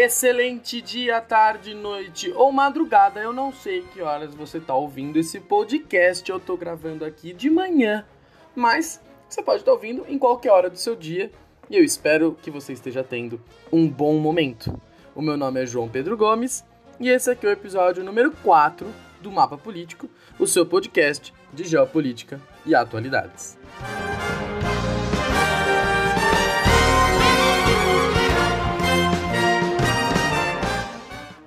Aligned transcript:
Excelente 0.00 0.80
dia, 0.80 1.20
tarde, 1.20 1.74
noite 1.74 2.32
ou 2.36 2.52
madrugada. 2.52 3.18
Eu 3.18 3.32
não 3.32 3.52
sei 3.52 3.82
que 3.82 4.00
horas 4.00 4.32
você 4.32 4.58
está 4.58 4.72
ouvindo 4.72 5.18
esse 5.18 5.40
podcast. 5.40 6.30
Eu 6.30 6.36
estou 6.36 6.56
gravando 6.56 7.04
aqui 7.04 7.32
de 7.32 7.50
manhã, 7.50 8.06
mas 8.54 9.00
você 9.28 9.42
pode 9.42 9.62
estar 9.62 9.72
tá 9.72 9.74
ouvindo 9.74 10.06
em 10.08 10.16
qualquer 10.16 10.52
hora 10.52 10.70
do 10.70 10.78
seu 10.78 10.94
dia 10.94 11.32
e 11.68 11.76
eu 11.76 11.82
espero 11.82 12.38
que 12.40 12.48
você 12.48 12.72
esteja 12.72 13.02
tendo 13.02 13.40
um 13.72 13.88
bom 13.88 14.16
momento. 14.20 14.80
O 15.16 15.20
meu 15.20 15.36
nome 15.36 15.60
é 15.64 15.66
João 15.66 15.88
Pedro 15.88 16.16
Gomes 16.16 16.64
e 17.00 17.08
esse 17.08 17.28
aqui 17.28 17.44
é 17.44 17.48
o 17.48 17.52
episódio 17.52 18.04
número 18.04 18.30
4 18.30 18.86
do 19.20 19.32
Mapa 19.32 19.58
Político, 19.58 20.08
o 20.38 20.46
seu 20.46 20.64
podcast 20.64 21.34
de 21.52 21.64
geopolítica 21.64 22.40
e 22.64 22.72
atualidades. 22.72 23.58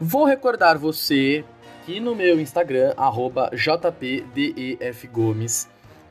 Vou 0.04 0.26
recordar 0.26 0.80
você 0.80 1.46
que 1.86 2.00
no 2.00 2.16
meu 2.16 2.40
Instagram, 2.40 2.96
jpdefgomes, 3.54 4.10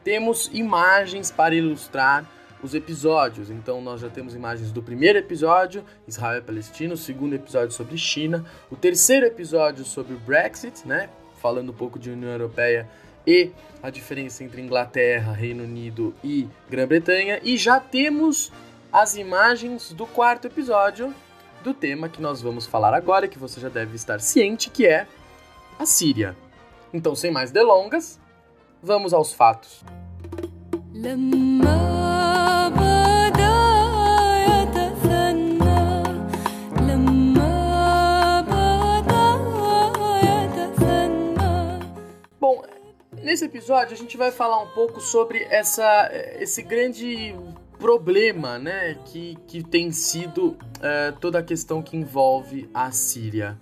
temos 0.05 0.49
imagens 0.53 1.33
para 1.33 1.57
ilustrar 1.57 2.25
os 2.63 2.73
episódios. 2.73 3.51
Então 3.51 3.80
nós 3.83 4.01
já 4.01 4.09
temos 4.09 4.33
imagens 4.33 4.71
do 4.71 4.80
primeiro 4.80 5.19
episódio, 5.19 5.85
Israel 6.07 6.39
e 6.39 6.43
Palestina, 6.43 6.95
o 6.95 6.97
segundo 6.97 7.35
episódio 7.35 7.73
sobre 7.73 7.99
China, 7.99 8.45
o 8.71 8.77
terceiro 8.77 9.27
episódio 9.27 9.85
sobre 9.85 10.15
o 10.15 10.21
Brexit, 10.21 10.87
né? 10.87 11.11
Falando 11.43 11.71
um 11.71 11.75
pouco 11.75 11.99
de 11.99 12.13
União 12.13 12.30
Europeia 12.30 12.88
e 13.27 13.51
a 13.83 13.91
diferença 13.91 14.45
entre 14.45 14.63
Inglaterra, 14.63 15.33
Reino 15.33 15.65
Unido 15.65 16.15
e 16.23 16.47
Grã-Bretanha. 16.69 17.41
E 17.43 17.57
já 17.57 17.80
temos 17.80 18.52
as 18.93 19.16
imagens 19.16 19.93
do 19.93 20.07
quarto 20.07 20.47
episódio 20.47 21.13
do 21.63 21.75
tema 21.75 22.09
que 22.09 22.21
nós 22.21 22.41
vamos 22.41 22.66
falar 22.66 22.95
agora, 22.95 23.29
que 23.29 23.39
você 23.39 23.61
já 23.61 23.69
deve 23.69 23.97
estar 23.97 24.21
ciente, 24.21 24.71
que 24.71 24.87
é 24.87 25.07
a 25.79 25.87
Síria. 25.87 26.37
Então, 26.93 27.15
sem 27.15 27.30
mais 27.30 27.51
delongas, 27.51 28.19
vamos 28.83 29.13
aos 29.13 29.33
fatos. 29.33 29.85
Bom, 42.41 42.63
nesse 43.23 43.45
episódio 43.45 43.95
a 43.95 43.97
gente 43.97 44.16
vai 44.16 44.33
falar 44.33 44.61
um 44.63 44.69
pouco 44.69 45.01
sobre 45.01 45.45
essa, 45.51 46.11
esse 46.38 46.63
grande 46.63 47.35
problema 47.80 48.59
né, 48.59 48.95
que, 49.06 49.36
que 49.46 49.62
tem 49.62 49.90
sido 49.90 50.48
uh, 50.48 51.18
toda 51.18 51.38
a 51.38 51.42
questão 51.42 51.82
que 51.82 51.96
envolve 51.96 52.68
a 52.73 52.92
Síria. 52.92 53.59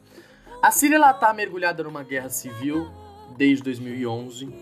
A 0.60 0.72
Síria 0.72 0.98
está 0.98 1.32
mergulhada 1.32 1.84
numa 1.84 2.02
guerra 2.02 2.28
civil 2.28 2.90
desde 3.36 3.62
2011, 3.62 4.52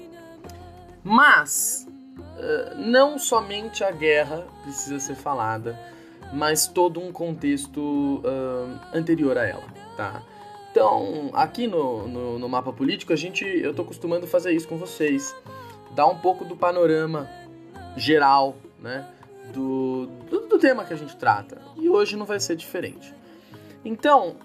mas 1.03 1.89
uh, 1.89 2.79
não 2.79 3.19
somente 3.19 3.83
a 3.83 3.91
guerra 3.91 4.47
precisa 4.63 5.01
ser 5.01 5.15
falada, 5.15 5.79
mas 6.35 6.67
todo 6.67 7.01
um 7.01 7.11
contexto 7.11 8.19
uh, 8.19 8.79
anterior 8.93 9.39
a 9.39 9.47
ela, 9.47 9.65
tá? 9.97 10.23
Então, 10.71 11.31
aqui 11.33 11.67
no, 11.67 12.07
no, 12.07 12.39
no, 12.39 12.49
mapa 12.51 12.71
político, 12.71 13.11
a 13.11 13.17
gente, 13.17 13.47
eu 13.47 13.71
estou 13.71 13.87
acostumando 13.87 14.27
fazer 14.27 14.53
isso 14.53 14.69
com 14.69 14.77
vocês, 14.77 15.35
dar 15.95 16.07
um 16.07 16.19
pouco 16.19 16.45
do 16.45 16.55
panorama 16.55 17.27
geral, 17.97 18.55
né? 18.79 19.09
Do, 19.53 20.07
do, 20.29 20.47
do 20.49 20.59
tema 20.59 20.85
que 20.85 20.93
a 20.93 20.97
gente 20.97 21.17
trata. 21.17 21.61
E 21.77 21.89
hoje 21.89 22.17
não 22.17 22.27
vai 22.27 22.41
ser 22.41 22.57
diferente. 22.57 23.13
Então, 23.85 24.37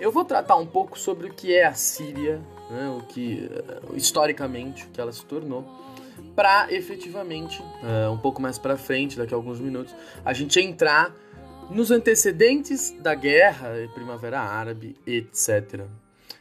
eu 0.00 0.10
vou 0.10 0.24
tratar 0.24 0.56
um 0.56 0.66
pouco 0.66 0.98
sobre 0.98 1.28
o 1.28 1.32
que 1.32 1.54
é 1.54 1.64
a 1.64 1.74
Síria, 1.74 2.40
né, 2.70 2.88
o 2.90 3.02
que 3.06 3.50
historicamente 3.94 4.86
o 4.86 4.88
que 4.90 5.00
ela 5.00 5.12
se 5.12 5.24
tornou, 5.24 5.64
para 6.34 6.72
efetivamente 6.72 7.60
uh, 7.60 8.12
um 8.12 8.18
pouco 8.18 8.40
mais 8.40 8.58
para 8.58 8.76
frente, 8.76 9.16
daqui 9.16 9.34
a 9.34 9.36
alguns 9.36 9.58
minutos, 9.58 9.94
a 10.24 10.32
gente 10.32 10.60
entrar 10.60 11.14
nos 11.70 11.90
antecedentes 11.90 12.90
da 13.00 13.14
guerra, 13.14 13.70
Primavera 13.94 14.40
Árabe, 14.40 14.96
etc. 15.06 15.84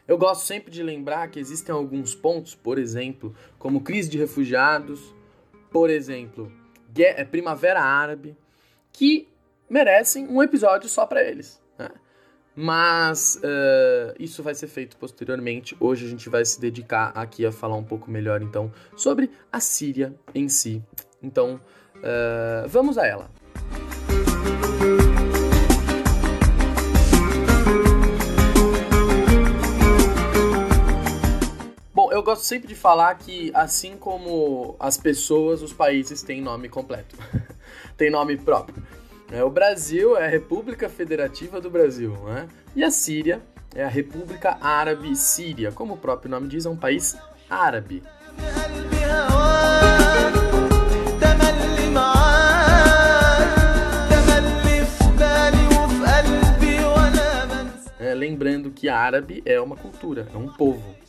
Eu 0.08 0.18
gosto 0.18 0.46
sempre 0.46 0.72
de 0.72 0.82
lembrar 0.82 1.28
que 1.30 1.40
existem 1.40 1.74
alguns 1.74 2.16
pontos, 2.16 2.56
por 2.56 2.78
exemplo, 2.78 3.36
como 3.60 3.82
crise 3.82 4.10
de 4.10 4.18
refugiados, 4.18 5.14
por 5.72 5.90
exemplo, 5.90 6.52
é 7.04 7.24
Primavera 7.24 7.82
Árabe, 7.82 8.36
que 8.92 9.28
merecem 9.70 10.28
um 10.28 10.42
episódio 10.42 10.90
só 10.90 11.06
para 11.06 11.24
eles. 11.24 11.62
Né? 11.78 11.90
Mas 12.56 13.36
uh, 13.38 14.16
isso 14.20 14.42
vai 14.42 14.56
ser 14.56 14.68
feito 14.68 14.98
posteriormente. 14.98 15.76
Hoje 15.80 16.06
a 16.06 16.10
gente 16.10 16.30
vai 16.30 16.44
se 16.44 16.60
dedicar 16.60 17.12
aqui 17.16 17.46
a 17.46 17.52
falar 17.52 17.76
um 17.76 17.84
pouco 17.84 18.10
melhor 18.10 18.42
então 18.42 18.72
sobre 18.96 19.30
a 19.52 19.60
Síria 19.60 20.16
em 20.34 20.50
si. 20.50 20.84
Então 21.22 21.62
uh, 21.98 22.68
vamos 22.68 22.98
a 22.98 23.06
ela. 23.06 23.30
Gosto 32.28 32.44
sempre 32.44 32.68
de 32.68 32.76
falar 32.76 33.16
que, 33.16 33.52
assim 33.54 33.96
como 33.96 34.76
as 34.82 34.98
pessoas, 34.98 35.62
os 35.62 35.72
países 35.72 36.22
têm 36.22 36.42
nome 36.42 36.68
completo, 36.68 37.16
tem 37.96 38.12
nome 38.12 38.36
próprio. 38.36 38.84
É, 39.32 39.42
o 39.46 39.50
Brasil 39.50 40.18
é 40.18 40.26
a 40.26 40.30
República 40.30 40.90
Federativa 40.90 41.62
do 41.62 41.70
Brasil, 41.70 42.12
né? 42.26 42.50
e 42.76 42.84
a 42.84 42.92
Síria 42.92 43.42
é 43.74 43.82
a 43.82 43.88
República 43.88 44.58
Árabe 44.60 45.16
Síria. 45.16 45.72
Como 45.72 45.94
o 45.94 45.98
próprio 45.98 46.30
nome 46.30 46.50
diz, 46.50 46.66
é 46.66 46.70
um 46.70 46.76
país 46.76 47.16
árabe. 47.50 48.04
É, 57.98 58.14
lembrando 58.14 58.70
que 58.70 58.90
árabe 58.90 59.42
é 59.46 59.62
uma 59.62 59.78
cultura, 59.78 60.28
é 60.34 60.38
um 60.38 60.52
povo 60.52 61.07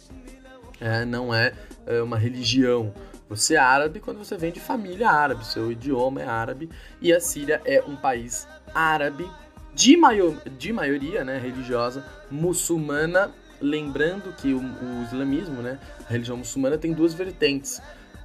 é, 0.80 1.04
não 1.04 1.34
é, 1.34 1.52
é 1.86 2.02
uma 2.02 2.18
religião. 2.18 2.92
Você 3.28 3.54
é 3.54 3.58
árabe 3.58 4.00
quando 4.00 4.18
você 4.18 4.36
vem 4.36 4.50
de 4.50 4.60
família 4.60 5.10
árabe, 5.10 5.46
seu 5.46 5.70
idioma 5.70 6.22
é 6.22 6.26
árabe, 6.26 6.70
e 7.00 7.12
a 7.12 7.20
Síria 7.20 7.60
é 7.64 7.82
um 7.86 7.96
país 7.96 8.48
árabe 8.74 9.28
de, 9.74 9.96
maior, 9.96 10.34
de 10.56 10.72
maioria 10.72 11.24
né, 11.24 11.38
religiosa 11.38 12.04
muçulmana, 12.30 13.30
lembrando 13.60 14.32
que 14.34 14.52
o, 14.52 14.60
o, 14.60 15.02
islamismo, 15.04 15.62
né, 15.62 15.78
a 16.06 16.10
religião 16.10 16.36
muçulmana, 16.36 16.78
tem 16.78 16.92
duas 16.92 17.14
vertentes 17.14 17.80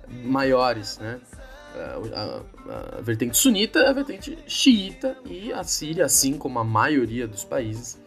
maiores, 0.07 0.97
né? 0.99 1.19
A, 1.75 2.41
a, 2.69 2.97
a 2.99 3.01
vertente 3.01 3.35
sunita, 3.35 3.89
a 3.89 3.93
vertente 3.93 4.37
xiita, 4.47 5.17
e 5.25 5.51
a 5.51 5.63
Síria, 5.63 6.05
assim 6.05 6.37
como 6.37 6.59
a 6.59 6.63
maioria 6.63 7.27
dos 7.27 7.43
países, 7.43 7.99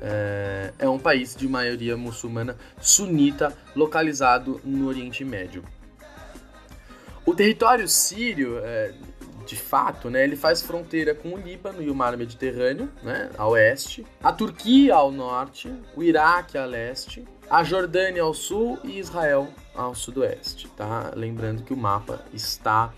é, 0.00 0.72
é 0.78 0.88
um 0.88 0.98
país 0.98 1.34
de 1.34 1.48
maioria 1.48 1.96
muçulmana 1.96 2.56
sunita, 2.80 3.56
localizado 3.74 4.60
no 4.64 4.88
Oriente 4.88 5.24
Médio. 5.24 5.64
O 7.24 7.34
território 7.34 7.86
sírio, 7.86 8.58
é, 8.62 8.94
de 9.46 9.56
fato, 9.56 10.08
né, 10.08 10.24
ele 10.24 10.36
faz 10.36 10.62
fronteira 10.62 11.14
com 11.14 11.34
o 11.34 11.36
Líbano 11.36 11.82
e 11.82 11.90
o 11.90 11.94
Mar 11.94 12.16
Mediterrâneo, 12.16 12.90
né, 13.02 13.30
a 13.36 13.46
oeste, 13.46 14.06
a 14.22 14.32
Turquia 14.32 14.94
ao 14.94 15.10
norte, 15.10 15.72
o 15.94 16.02
Iraque 16.02 16.56
a 16.56 16.64
leste, 16.64 17.24
a 17.50 17.62
Jordânia 17.64 18.22
ao 18.22 18.34
sul 18.34 18.78
e 18.84 18.98
Israel 18.98 19.48
ao 19.74 19.94
sudoeste, 19.94 20.68
tá? 20.76 21.12
Lembrando 21.14 21.62
que 21.62 21.72
o 21.72 21.76
mapa 21.76 22.24
está 22.32 22.92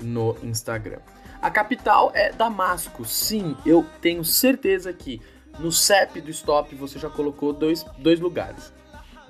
no 0.00 0.36
Instagram. 0.42 1.00
A 1.40 1.50
capital 1.50 2.10
é 2.14 2.32
Damasco. 2.32 3.04
Sim, 3.04 3.56
eu 3.64 3.84
tenho 4.00 4.24
certeza 4.24 4.92
que 4.92 5.20
no 5.58 5.72
CEP 5.72 6.20
do 6.20 6.30
stop 6.30 6.74
você 6.74 6.98
já 6.98 7.10
colocou 7.10 7.52
dois, 7.52 7.84
dois 7.98 8.20
lugares: 8.20 8.72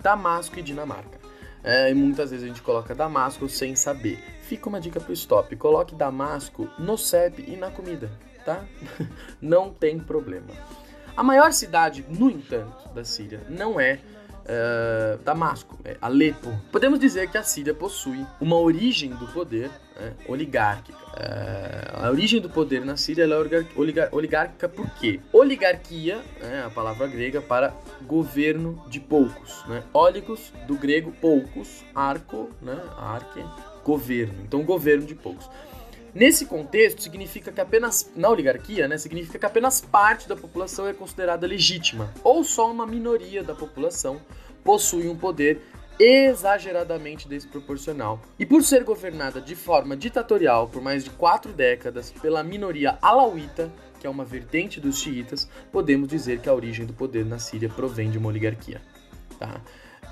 Damasco 0.01 0.59
e 0.59 0.63
Dinamarca. 0.63 1.19
É, 1.63 1.91
e 1.91 1.95
muitas 1.95 2.31
vezes 2.31 2.45
a 2.45 2.49
gente 2.49 2.63
coloca 2.63 2.95
Damasco 2.95 3.49
sem 3.49 3.75
saber. 3.75 4.19
Fica 4.43 4.69
uma 4.69 4.81
dica 4.81 5.01
pro 5.01 5.13
stop: 5.13 5.55
coloque 5.57 5.95
Damasco 5.95 6.69
no 6.79 6.97
CEP 6.97 7.45
e 7.47 7.57
na 7.57 7.71
comida, 7.71 8.11
tá? 8.45 8.65
não 9.41 9.71
tem 9.71 9.99
problema. 9.99 10.49
A 11.17 11.23
maior 11.23 11.53
cidade, 11.53 12.05
no 12.09 12.31
entanto, 12.31 12.89
da 12.95 13.05
Síria 13.05 13.43
não 13.49 13.81
é 13.81 13.99
uh, 14.45 15.19
Damasco, 15.25 15.77
é 15.85 15.97
Alepo. 16.01 16.49
Podemos 16.71 16.99
dizer 17.01 17.29
que 17.29 17.37
a 17.37 17.43
Síria 17.43 17.75
possui 17.75 18.25
uma 18.41 18.57
origem 18.57 19.11
do 19.11 19.27
poder 19.29 19.71
né, 19.99 20.13
oligárquica. 20.27 20.99
Uh, 21.09 22.05
a 22.05 22.11
origem 22.11 22.41
do 22.41 22.49
poder 22.49 22.85
na 22.85 22.97
Síria 22.97 23.25
é 23.25 23.79
oligar 23.79 24.09
oligárquica 24.13 24.69
por 24.69 24.89
quê? 24.95 25.21
Oligarquia, 25.33 26.23
né, 26.41 26.65
a 26.65 26.71
palavra 26.71 27.07
grega 27.09 27.41
para 27.41 27.75
governo 28.07 28.83
de 28.89 29.01
poucos. 29.01 29.65
Né? 29.67 29.83
Óligos, 29.93 30.53
do 30.67 30.77
grego 30.77 31.13
poucos, 31.21 31.85
arco, 31.95 32.51
né, 32.63 32.81
arque, 32.97 33.45
governo. 33.85 34.35
Então, 34.45 34.63
governo 34.63 35.05
de 35.05 35.15
poucos. 35.15 35.51
Nesse 36.15 36.47
contexto, 36.47 37.03
significa 37.03 37.53
que 37.53 37.61
apenas, 37.61 38.11
na 38.17 38.29
oligarquia, 38.29 38.89
né, 38.89 38.97
significa 38.97 39.39
que 39.39 39.47
apenas 39.47 39.81
parte 39.81 40.29
da 40.29 40.35
população 40.35 40.87
é 40.87 40.93
considerada 40.93 41.47
legítima, 41.47 42.13
ou 42.25 42.43
só 42.43 42.71
uma 42.71 42.87
minoria 42.87 43.43
da 43.43 43.55
população 43.55 44.21
possui 44.65 45.09
um 45.09 45.17
poder 45.17 45.63
exageradamente 45.99 47.29
desproporcional. 47.29 48.21
E 48.39 48.47
por 48.47 48.63
ser 48.63 48.85
governada 48.85 49.41
de 49.41 49.57
forma 49.57 49.97
ditatorial 49.97 50.69
por 50.69 50.81
mais 50.81 51.05
de 51.05 51.11
quatro 51.11 51.53
décadas 51.53 52.13
pela 52.13 52.43
minoria 52.43 52.99
alauíta, 53.03 53.71
que 53.99 54.07
é 54.07 54.11
uma 54.11 54.25
vertente 54.25 54.81
dos 54.81 54.99
xiitas, 54.99 55.49
podemos 55.73 56.09
dizer 56.09 56.41
que 56.41 56.49
a 56.49 56.55
origem 56.55 56.87
do 56.87 56.93
poder 56.93 57.25
na 57.25 57.39
Síria 57.39 57.69
provém 57.69 58.11
de 58.11 58.19
uma 58.19 58.29
oligarquia. 58.29 58.81
Tá? 59.39 59.61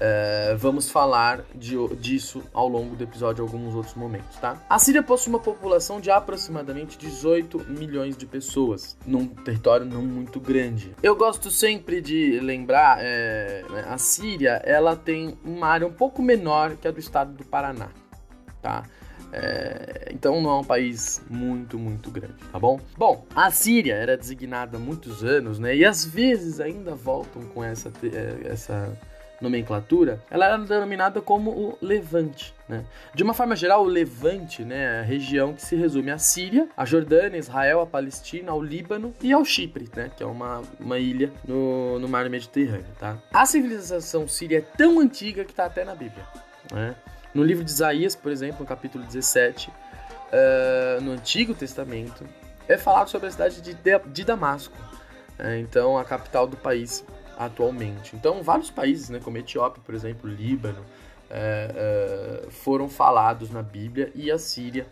É, 0.00 0.54
vamos 0.58 0.90
falar 0.90 1.42
de, 1.54 1.76
disso 1.96 2.42
ao 2.52 2.68
longo 2.68 2.94
do 2.94 3.04
episódio 3.04 3.42
em 3.42 3.46
alguns 3.46 3.74
outros 3.74 3.94
momentos, 3.94 4.36
tá? 4.36 4.56
A 4.68 4.78
Síria 4.78 5.02
possui 5.02 5.32
uma 5.32 5.40
população 5.40 6.00
de 6.00 6.10
aproximadamente 6.10 6.98
18 6.98 7.66
milhões 7.70 8.16
de 8.16 8.26
pessoas, 8.26 8.96
num 9.06 9.26
território 9.26 9.86
não 9.86 10.02
muito 10.02 10.38
grande. 10.38 10.94
Eu 11.02 11.16
gosto 11.16 11.50
sempre 11.50 12.00
de 12.00 12.38
lembrar, 12.40 12.98
é, 13.00 13.64
a 13.88 13.96
Síria, 13.96 14.60
ela 14.64 14.94
tem 14.94 15.38
uma 15.44 15.68
área 15.68 15.86
um 15.86 15.92
pouco 15.92 16.22
menor 16.22 16.76
que 16.76 16.86
a 16.86 16.90
do 16.90 17.00
estado 17.00 17.32
do 17.32 17.44
Paraná, 17.44 17.88
tá? 18.60 18.84
É, 19.32 20.10
então 20.12 20.40
não 20.40 20.50
é 20.50 20.60
um 20.60 20.64
país 20.64 21.22
muito, 21.28 21.78
muito 21.78 22.10
grande, 22.10 22.36
tá 22.52 22.58
bom? 22.58 22.78
Bom, 22.96 23.26
a 23.34 23.50
Síria 23.50 23.94
era 23.94 24.16
designada 24.16 24.76
há 24.76 24.80
muitos 24.80 25.24
anos, 25.24 25.58
né? 25.58 25.74
E 25.74 25.84
às 25.84 26.04
vezes 26.04 26.60
ainda 26.60 26.94
voltam 26.94 27.42
com 27.42 27.62
essa, 27.62 27.90
essa 28.44 28.96
nomenclatura, 29.40 30.20
ela 30.30 30.46
era 30.46 30.58
denominada 30.58 31.20
como 31.20 31.50
o 31.50 31.78
Levante. 31.80 32.54
Né? 32.68 32.84
De 33.14 33.22
uma 33.22 33.34
forma 33.34 33.54
geral, 33.54 33.84
o 33.84 33.86
Levante 33.86 34.64
né, 34.64 34.96
é 34.96 35.00
a 35.00 35.02
região 35.02 35.52
que 35.52 35.62
se 35.62 35.76
resume 35.76 36.10
à 36.10 36.18
Síria, 36.18 36.68
a 36.76 36.84
Jordânia, 36.84 37.38
Israel, 37.38 37.80
a 37.80 37.86
Palestina, 37.86 38.52
ao 38.52 38.62
Líbano 38.62 39.14
e 39.20 39.32
ao 39.32 39.44
Chipre, 39.44 39.88
né, 39.94 40.10
que 40.16 40.22
é 40.22 40.26
uma, 40.26 40.62
uma 40.80 40.98
ilha 40.98 41.32
no, 41.46 41.98
no 41.98 42.08
mar 42.08 42.28
Mediterrâneo. 42.28 42.86
Tá? 42.98 43.16
A 43.32 43.46
civilização 43.46 44.26
síria 44.26 44.58
é 44.58 44.60
tão 44.60 44.98
antiga 45.00 45.44
que 45.44 45.52
está 45.52 45.66
até 45.66 45.84
na 45.84 45.94
Bíblia. 45.94 46.24
Né? 46.72 46.94
No 47.34 47.42
livro 47.42 47.62
de 47.62 47.70
Isaías, 47.70 48.16
por 48.16 48.32
exemplo, 48.32 48.60
no 48.60 48.66
capítulo 48.66 49.04
17, 49.04 49.68
uh, 49.68 49.72
eh, 50.32 50.98
no 51.02 51.12
Antigo 51.12 51.54
Testamento, 51.54 52.24
é 52.66 52.76
falado 52.78 53.08
sobre 53.08 53.28
a 53.28 53.30
cidade 53.30 53.60
de, 53.60 53.76
de 54.06 54.24
Damasco, 54.24 54.74
é, 55.38 55.58
então 55.58 55.98
a 55.98 56.04
capital 56.04 56.46
do 56.46 56.56
país 56.56 57.04
atualmente. 57.36 58.16
Então, 58.16 58.42
vários 58.42 58.70
países, 58.70 59.10
né, 59.10 59.20
como 59.22 59.38
Etiópia, 59.38 59.82
por 59.84 59.94
exemplo, 59.94 60.28
Líbano, 60.28 60.84
é, 61.28 62.44
é, 62.46 62.50
foram 62.50 62.88
falados 62.88 63.50
na 63.50 63.62
Bíblia 63.62 64.12
e 64.14 64.30
a 64.30 64.38
Síria 64.38 64.86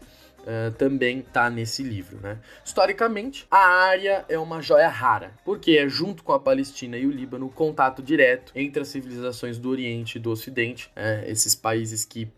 é, 0.46 0.70
também 0.70 1.20
está 1.20 1.48
nesse 1.48 1.82
livro. 1.82 2.18
Né? 2.20 2.38
Historicamente, 2.64 3.46
a 3.50 3.66
área 3.66 4.24
é 4.28 4.38
uma 4.38 4.60
joia 4.60 4.88
rara, 4.88 5.32
porque 5.44 5.72
é 5.72 5.88
junto 5.88 6.22
com 6.22 6.32
a 6.32 6.40
Palestina 6.40 6.96
e 6.96 7.06
o 7.06 7.10
Líbano 7.10 7.46
o 7.46 7.50
contato 7.50 8.02
direto 8.02 8.52
entre 8.54 8.82
as 8.82 8.88
civilizações 8.88 9.58
do 9.58 9.70
Oriente 9.70 10.16
e 10.16 10.20
do 10.20 10.30
Ocidente, 10.30 10.90
é, 10.94 11.24
esses 11.28 11.54
países 11.54 12.04
que 12.04 12.28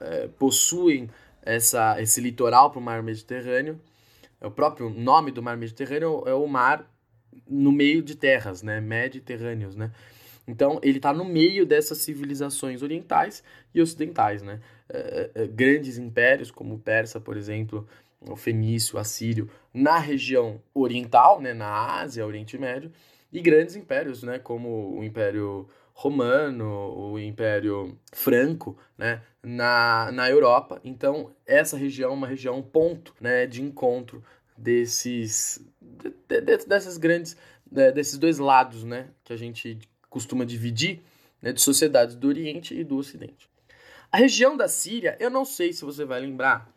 é, 0.00 0.28
possuem 0.38 1.10
essa, 1.42 2.00
esse 2.00 2.20
litoral 2.20 2.70
para 2.70 2.78
o 2.78 2.82
mar 2.82 3.02
Mediterrâneo. 3.02 3.80
O 4.40 4.50
próprio 4.50 4.88
nome 4.88 5.32
do 5.32 5.42
mar 5.42 5.56
Mediterrâneo 5.56 6.22
é 6.26 6.34
o 6.34 6.46
mar 6.46 6.88
no 7.46 7.72
meio 7.72 8.02
de 8.02 8.16
terras, 8.16 8.62
né, 8.62 8.80
mediterrâneos, 8.80 9.76
né? 9.76 9.90
Então, 10.46 10.80
ele 10.82 10.96
está 10.96 11.12
no 11.12 11.26
meio 11.26 11.66
dessas 11.66 11.98
civilizações 11.98 12.82
orientais 12.82 13.44
e 13.74 13.82
ocidentais, 13.82 14.42
né? 14.42 14.60
É, 14.88 15.30
é, 15.34 15.46
grandes 15.46 15.98
impérios, 15.98 16.50
como 16.50 16.74
o 16.74 16.78
Persa, 16.78 17.20
por 17.20 17.36
exemplo, 17.36 17.86
o 18.20 18.34
Fenício, 18.34 18.96
o 18.96 18.98
Assírio, 18.98 19.50
na 19.72 19.98
região 19.98 20.60
oriental, 20.74 21.40
né, 21.40 21.52
na 21.52 22.00
Ásia, 22.00 22.26
Oriente 22.26 22.56
Médio, 22.56 22.90
e 23.30 23.40
grandes 23.40 23.76
impérios, 23.76 24.22
né, 24.22 24.38
como 24.38 24.98
o 24.98 25.04
Império 25.04 25.68
Romano, 25.92 27.12
o 27.12 27.18
Império 27.18 27.98
Franco, 28.12 28.78
né, 28.96 29.20
na, 29.42 30.10
na 30.12 30.30
Europa. 30.30 30.80
Então, 30.82 31.30
essa 31.46 31.76
região 31.76 32.10
é 32.10 32.14
uma 32.14 32.26
região 32.26 32.62
ponto, 32.62 33.14
né, 33.20 33.46
de 33.46 33.62
encontro 33.62 34.24
desses 34.58 35.64
de, 35.80 36.40
de, 36.40 36.66
dessas 36.66 36.98
grandes 36.98 37.36
de, 37.64 37.92
desses 37.92 38.18
dois 38.18 38.38
lados, 38.38 38.84
né, 38.84 39.08
que 39.24 39.32
a 39.32 39.36
gente 39.36 39.78
costuma 40.10 40.44
dividir, 40.44 41.00
né, 41.40 41.52
de 41.52 41.60
sociedades 41.60 42.14
do 42.14 42.28
Oriente 42.28 42.74
e 42.74 42.82
do 42.82 42.96
Ocidente. 42.96 43.48
A 44.10 44.16
região 44.16 44.56
da 44.56 44.68
Síria, 44.68 45.16
eu 45.20 45.30
não 45.30 45.44
sei 45.44 45.72
se 45.72 45.84
você 45.84 46.04
vai 46.04 46.20
lembrar, 46.20 46.72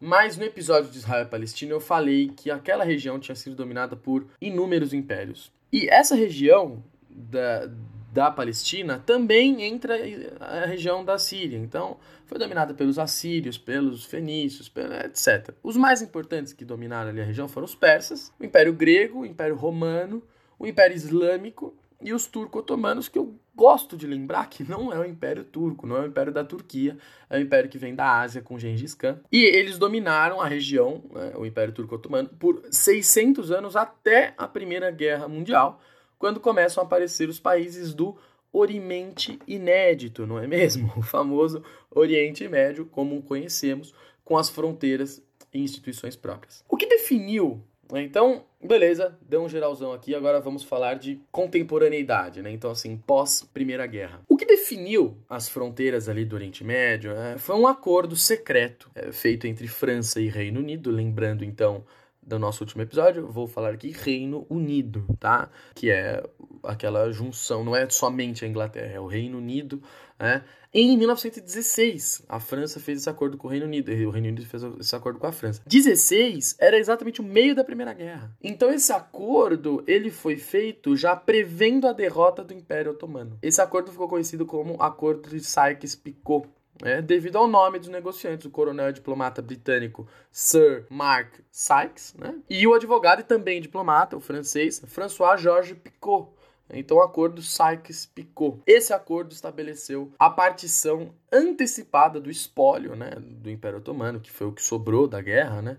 mas 0.00 0.36
no 0.36 0.44
episódio 0.44 0.90
de 0.90 0.98
Israel 0.98 1.24
e 1.24 1.28
Palestina 1.28 1.72
eu 1.72 1.80
falei 1.80 2.28
que 2.28 2.50
aquela 2.50 2.84
região 2.84 3.18
tinha 3.18 3.34
sido 3.34 3.56
dominada 3.56 3.96
por 3.96 4.26
inúmeros 4.40 4.92
impérios. 4.92 5.52
E 5.72 5.88
essa 5.88 6.14
região 6.14 6.82
da, 7.10 7.68
da 8.12 8.30
Palestina 8.30 9.02
também 9.04 9.62
entra 9.62 9.94
a 10.40 10.66
região 10.66 11.04
da 11.04 11.18
Síria. 11.18 11.58
Então, 11.58 11.98
foi 12.26 12.38
dominada 12.38 12.74
pelos 12.74 12.98
assírios, 12.98 13.56
pelos 13.56 14.04
fenícios, 14.04 14.70
etc. 15.04 15.54
Os 15.62 15.76
mais 15.76 16.02
importantes 16.02 16.52
que 16.52 16.64
dominaram 16.64 17.10
ali 17.10 17.20
a 17.20 17.24
região 17.24 17.48
foram 17.48 17.64
os 17.64 17.74
persas, 17.74 18.32
o 18.38 18.44
Império 18.44 18.72
Grego, 18.72 19.20
o 19.20 19.26
Império 19.26 19.56
Romano, 19.56 20.22
o 20.58 20.66
Império 20.66 20.94
Islâmico 20.94 21.74
e 22.02 22.12
os 22.12 22.26
turco-otomanos, 22.26 23.08
que 23.08 23.18
eu 23.18 23.34
gosto 23.54 23.96
de 23.96 24.06
lembrar 24.06 24.48
que 24.48 24.62
não 24.62 24.92
é 24.92 24.98
o 24.98 25.04
Império 25.04 25.42
Turco, 25.42 25.84
não 25.86 25.96
é 25.96 26.00
o 26.02 26.06
Império 26.06 26.32
da 26.32 26.44
Turquia, 26.44 26.96
é 27.28 27.38
o 27.38 27.40
Império 27.40 27.68
que 27.68 27.76
vem 27.76 27.94
da 27.94 28.20
Ásia 28.20 28.40
com 28.40 28.58
Gengis 28.58 28.94
Khan. 28.94 29.18
E 29.32 29.42
eles 29.42 29.78
dominaram 29.78 30.40
a 30.40 30.46
região, 30.46 31.02
né, 31.12 31.32
o 31.34 31.44
Império 31.44 31.74
Turco-Otomano, 31.74 32.28
por 32.38 32.62
600 32.70 33.50
anos 33.50 33.74
até 33.74 34.32
a 34.38 34.46
Primeira 34.46 34.92
Guerra 34.92 35.26
Mundial, 35.26 35.80
quando 36.18 36.40
começam 36.40 36.82
a 36.82 36.86
aparecer 36.86 37.28
os 37.28 37.38
países 37.38 37.94
do 37.94 38.16
Oriente 38.52 39.38
Inédito, 39.46 40.26
não 40.26 40.38
é 40.38 40.46
mesmo? 40.46 40.92
O 40.96 41.02
famoso 41.02 41.62
Oriente 41.90 42.46
Médio, 42.48 42.86
como 42.86 43.16
o 43.16 43.22
conhecemos, 43.22 43.94
com 44.24 44.36
as 44.36 44.48
fronteiras 44.48 45.22
e 45.52 45.60
instituições 45.60 46.16
próprias. 46.16 46.64
O 46.68 46.76
que 46.76 46.86
definiu 46.86 47.62
né? 47.92 48.02
então, 48.02 48.44
beleza, 48.62 49.16
deu 49.22 49.42
um 49.42 49.48
geralzão 49.48 49.92
aqui, 49.92 50.14
agora 50.14 50.40
vamos 50.40 50.62
falar 50.62 50.94
de 50.94 51.20
contemporaneidade, 51.32 52.42
né? 52.42 52.50
Então, 52.50 52.70
assim, 52.70 52.96
pós-Primeira 52.96 53.86
Guerra. 53.86 54.20
O 54.28 54.36
que 54.36 54.44
definiu 54.44 55.16
as 55.28 55.48
fronteiras 55.48 56.08
ali 56.08 56.24
do 56.24 56.36
Oriente 56.36 56.62
Médio 56.62 57.12
é, 57.12 57.38
foi 57.38 57.56
um 57.56 57.66
acordo 57.66 58.14
secreto 58.14 58.90
é, 58.94 59.10
feito 59.10 59.46
entre 59.46 59.66
França 59.66 60.20
e 60.20 60.28
Reino 60.28 60.60
Unido, 60.60 60.90
lembrando 60.90 61.44
então 61.44 61.84
do 62.28 62.38
nosso 62.38 62.62
último 62.62 62.82
episódio, 62.82 63.26
vou 63.26 63.46
falar 63.46 63.70
aqui 63.70 63.90
Reino 63.90 64.46
Unido, 64.50 65.04
tá? 65.18 65.48
Que 65.74 65.90
é 65.90 66.22
aquela 66.62 67.10
junção, 67.10 67.64
não 67.64 67.74
é 67.74 67.88
somente 67.88 68.44
a 68.44 68.48
Inglaterra, 68.48 68.92
é 68.92 69.00
o 69.00 69.06
Reino 69.06 69.38
Unido, 69.38 69.82
né? 70.18 70.44
Em 70.72 70.98
1916, 70.98 72.24
a 72.28 72.38
França 72.38 72.78
fez 72.78 72.98
esse 72.98 73.08
acordo 73.08 73.38
com 73.38 73.48
o 73.48 73.50
Reino 73.50 73.64
Unido, 73.64 73.90
e 73.90 74.04
o 74.04 74.10
Reino 74.10 74.28
Unido 74.28 74.44
fez 74.44 74.62
esse 74.78 74.94
acordo 74.94 75.18
com 75.18 75.26
a 75.26 75.32
França. 75.32 75.62
16 75.66 76.56
era 76.58 76.78
exatamente 76.78 77.22
o 77.22 77.24
meio 77.24 77.54
da 77.54 77.64
Primeira 77.64 77.94
Guerra. 77.94 78.36
Então 78.42 78.70
esse 78.70 78.92
acordo, 78.92 79.82
ele 79.86 80.10
foi 80.10 80.36
feito 80.36 80.94
já 80.94 81.16
prevendo 81.16 81.88
a 81.88 81.94
derrota 81.94 82.44
do 82.44 82.52
Império 82.52 82.92
Otomano. 82.92 83.38
Esse 83.40 83.62
acordo 83.62 83.90
ficou 83.90 84.08
conhecido 84.08 84.44
como 84.44 84.76
Acordo 84.82 85.30
de 85.30 85.40
Sykes-Picot 85.40 86.46
é, 86.82 87.02
devido 87.02 87.36
ao 87.36 87.48
nome 87.48 87.78
dos 87.78 87.88
negociantes, 87.88 88.46
o 88.46 88.50
coronel 88.50 88.92
diplomata 88.92 89.42
britânico 89.42 90.06
Sir 90.30 90.86
Mark 90.88 91.34
Sykes, 91.50 92.14
né? 92.18 92.34
e 92.48 92.66
o 92.66 92.74
advogado 92.74 93.20
e 93.20 93.24
também 93.24 93.60
diplomata, 93.60 94.16
o 94.16 94.20
francês 94.20 94.82
François 94.86 95.40
Georges 95.40 95.76
Picot. 95.76 96.28
Então, 96.70 96.98
o 96.98 97.02
acordo 97.02 97.40
Sykes-Picot. 97.40 98.60
Esse 98.66 98.92
acordo 98.92 99.32
estabeleceu 99.32 100.12
a 100.18 100.28
partição 100.28 101.14
antecipada 101.32 102.20
do 102.20 102.30
espólio 102.30 102.94
né, 102.94 103.12
do 103.18 103.50
Império 103.50 103.78
Otomano, 103.78 104.20
que 104.20 104.30
foi 104.30 104.46
o 104.46 104.52
que 104.52 104.62
sobrou 104.62 105.08
da 105.08 105.22
guerra, 105.22 105.62
né? 105.62 105.78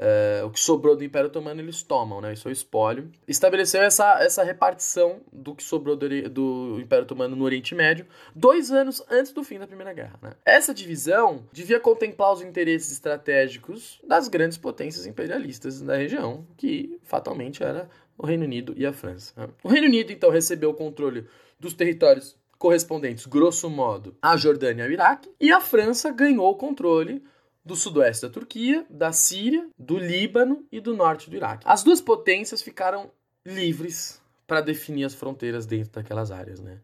Uh, 0.00 0.46
o 0.46 0.50
que 0.50 0.58
sobrou 0.58 0.96
do 0.96 1.04
Império 1.04 1.28
Otomano 1.28 1.60
eles 1.60 1.82
tomam, 1.82 2.22
né? 2.22 2.32
Isso 2.32 2.48
é 2.48 2.50
o 2.50 2.52
espólio. 2.52 3.12
Estabeleceu 3.28 3.82
essa, 3.82 4.18
essa 4.22 4.42
repartição 4.42 5.20
do 5.30 5.54
que 5.54 5.62
sobrou 5.62 5.94
do, 5.94 6.08
do, 6.30 6.80
Império 6.80 7.04
Otomano 7.04 7.36
no 7.36 7.44
Oriente 7.44 7.74
Médio, 7.74 8.06
dois 8.34 8.70
anos 8.70 9.04
antes 9.10 9.30
do 9.30 9.44
fim 9.44 9.58
da 9.58 9.66
Primeira 9.66 9.92
Guerra. 9.92 10.18
Né? 10.22 10.32
Essa 10.42 10.72
divisão 10.72 11.44
devia 11.52 11.78
contemplar 11.78 12.32
os 12.32 12.40
interesses 12.40 12.90
estratégicos 12.92 14.00
das 14.02 14.26
grandes 14.26 14.56
potências 14.56 15.04
imperialistas 15.04 15.82
da 15.82 15.96
região, 15.96 16.46
que 16.56 16.98
fatalmente 17.04 17.62
era 17.62 17.86
o 18.16 18.24
Reino 18.24 18.44
Unido 18.44 18.72
e 18.78 18.86
a 18.86 18.94
França. 18.94 19.34
Né? 19.36 19.48
O 19.62 19.68
Reino 19.68 19.86
Unido, 19.86 20.12
então, 20.12 20.30
recebeu 20.30 20.70
o 20.70 20.74
controle 20.74 21.26
dos 21.58 21.74
territórios 21.74 22.34
correspondentes, 22.56 23.26
grosso 23.26 23.68
modo, 23.68 24.16
à 24.22 24.34
Jordânia 24.38 24.82
e 24.82 24.86
ao 24.86 24.92
Iraque, 24.92 25.30
e 25.38 25.52
a 25.52 25.60
França 25.60 26.10
ganhou 26.10 26.50
o 26.50 26.54
controle 26.54 27.22
do 27.70 27.76
sudoeste 27.76 28.26
da 28.26 28.28
Turquia, 28.28 28.84
da 28.90 29.12
Síria, 29.12 29.68
do 29.78 29.96
Líbano 29.96 30.66
e 30.72 30.80
do 30.80 30.96
norte 30.96 31.30
do 31.30 31.36
Iraque. 31.36 31.64
As 31.64 31.84
duas 31.84 32.00
potências 32.00 32.60
ficaram 32.60 33.12
livres 33.46 34.20
para 34.44 34.60
definir 34.60 35.04
as 35.04 35.14
fronteiras 35.14 35.66
dentro 35.66 35.92
daquelas 35.92 36.32
áreas, 36.32 36.58
né? 36.58 36.80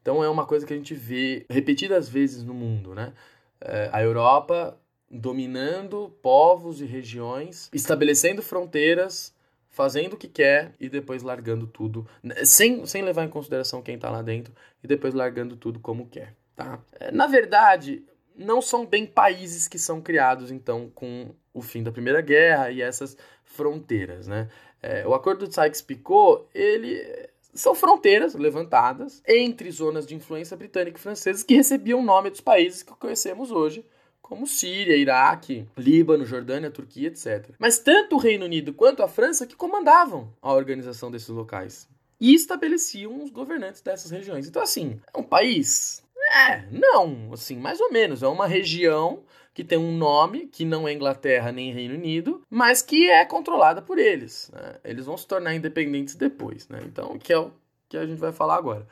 Então 0.00 0.24
é 0.24 0.28
uma 0.30 0.46
coisa 0.46 0.64
que 0.64 0.72
a 0.72 0.76
gente 0.76 0.94
vê 0.94 1.44
repetidas 1.50 2.08
vezes 2.08 2.42
no 2.42 2.54
mundo, 2.54 2.94
né? 2.94 3.12
É, 3.60 3.90
a 3.92 4.02
Europa 4.02 4.80
dominando 5.10 6.16
povos 6.22 6.80
e 6.80 6.86
regiões, 6.86 7.68
estabelecendo 7.70 8.40
fronteiras, 8.40 9.34
fazendo 9.68 10.14
o 10.14 10.16
que 10.16 10.28
quer 10.28 10.72
e 10.80 10.88
depois 10.88 11.22
largando 11.22 11.66
tudo, 11.66 12.08
né, 12.22 12.42
sem, 12.46 12.86
sem 12.86 13.02
levar 13.02 13.24
em 13.24 13.28
consideração 13.28 13.82
quem 13.82 13.96
está 13.96 14.10
lá 14.10 14.22
dentro, 14.22 14.54
e 14.82 14.86
depois 14.86 15.12
largando 15.12 15.56
tudo 15.56 15.78
como 15.78 16.08
quer. 16.08 16.34
Tá? 16.56 16.80
É, 16.98 17.12
na 17.12 17.26
verdade, 17.26 18.02
não 18.36 18.60
são 18.60 18.86
bem 18.86 19.06
países 19.06 19.68
que 19.68 19.78
são 19.78 20.00
criados, 20.00 20.50
então, 20.50 20.90
com 20.94 21.34
o 21.52 21.62
fim 21.62 21.82
da 21.82 21.92
Primeira 21.92 22.20
Guerra 22.20 22.70
e 22.70 22.82
essas 22.82 23.16
fronteiras. 23.44 24.26
Né? 24.26 24.48
É, 24.82 25.06
o 25.06 25.14
Acordo 25.14 25.48
de 25.48 25.54
Sykes-Picot, 25.54 26.46
ele 26.54 27.28
são 27.54 27.74
fronteiras 27.74 28.34
levantadas 28.34 29.22
entre 29.26 29.70
zonas 29.70 30.06
de 30.06 30.14
influência 30.14 30.56
britânica 30.56 30.98
e 30.98 31.00
francesa 31.00 31.44
que 31.44 31.54
recebiam 31.54 32.00
o 32.00 32.04
nome 32.04 32.30
dos 32.30 32.40
países 32.40 32.82
que 32.82 32.92
conhecemos 32.92 33.50
hoje, 33.50 33.84
como 34.20 34.46
Síria, 34.46 34.96
Iraque, 34.96 35.66
Líbano, 35.76 36.24
Jordânia, 36.24 36.70
Turquia, 36.70 37.08
etc. 37.08 37.50
Mas 37.58 37.78
tanto 37.78 38.16
o 38.16 38.18
Reino 38.18 38.44
Unido 38.44 38.74
quanto 38.74 39.02
a 39.02 39.08
França 39.08 39.46
que 39.46 39.56
comandavam 39.56 40.32
a 40.42 40.52
organização 40.52 41.10
desses 41.10 41.28
locais 41.28 41.88
e 42.20 42.34
estabeleciam 42.34 43.22
os 43.22 43.30
governantes 43.30 43.80
dessas 43.80 44.10
regiões. 44.10 44.48
Então, 44.48 44.62
assim, 44.62 45.00
é 45.12 45.18
um 45.18 45.22
país? 45.22 46.02
É, 46.28 46.64
não, 46.70 47.32
assim, 47.32 47.56
mais 47.56 47.80
ou 47.80 47.90
menos. 47.90 48.22
É 48.22 48.28
uma 48.28 48.46
região 48.46 49.22
que 49.54 49.64
tem 49.64 49.78
um 49.78 49.96
nome 49.96 50.46
que 50.48 50.64
não 50.64 50.86
é 50.86 50.92
Inglaterra 50.92 51.50
nem 51.50 51.72
Reino 51.72 51.94
Unido, 51.94 52.42
mas 52.50 52.82
que 52.82 53.08
é 53.08 53.24
controlada 53.24 53.80
por 53.80 53.98
eles. 53.98 54.50
Né? 54.52 54.76
Eles 54.84 55.06
vão 55.06 55.16
se 55.16 55.26
tornar 55.26 55.54
independentes 55.54 56.14
depois, 56.14 56.68
né? 56.68 56.80
Então, 56.84 57.18
que 57.18 57.32
é 57.32 57.38
o 57.38 57.52
que 57.88 57.96
a 57.96 58.06
gente 58.06 58.18
vai 58.18 58.32
falar 58.32 58.56
agora. 58.56 58.86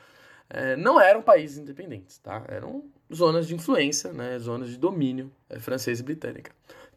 É, 0.48 0.76
não 0.76 1.00
eram 1.00 1.20
países 1.20 1.58
independentes, 1.58 2.18
tá? 2.18 2.44
Eram 2.48 2.84
zonas 3.12 3.46
de 3.46 3.54
influência, 3.54 4.12
né? 4.12 4.38
Zonas 4.38 4.70
de 4.70 4.78
domínio 4.78 5.30
é, 5.50 5.58
francês 5.58 6.00
e 6.00 6.02
britânica. 6.02 6.52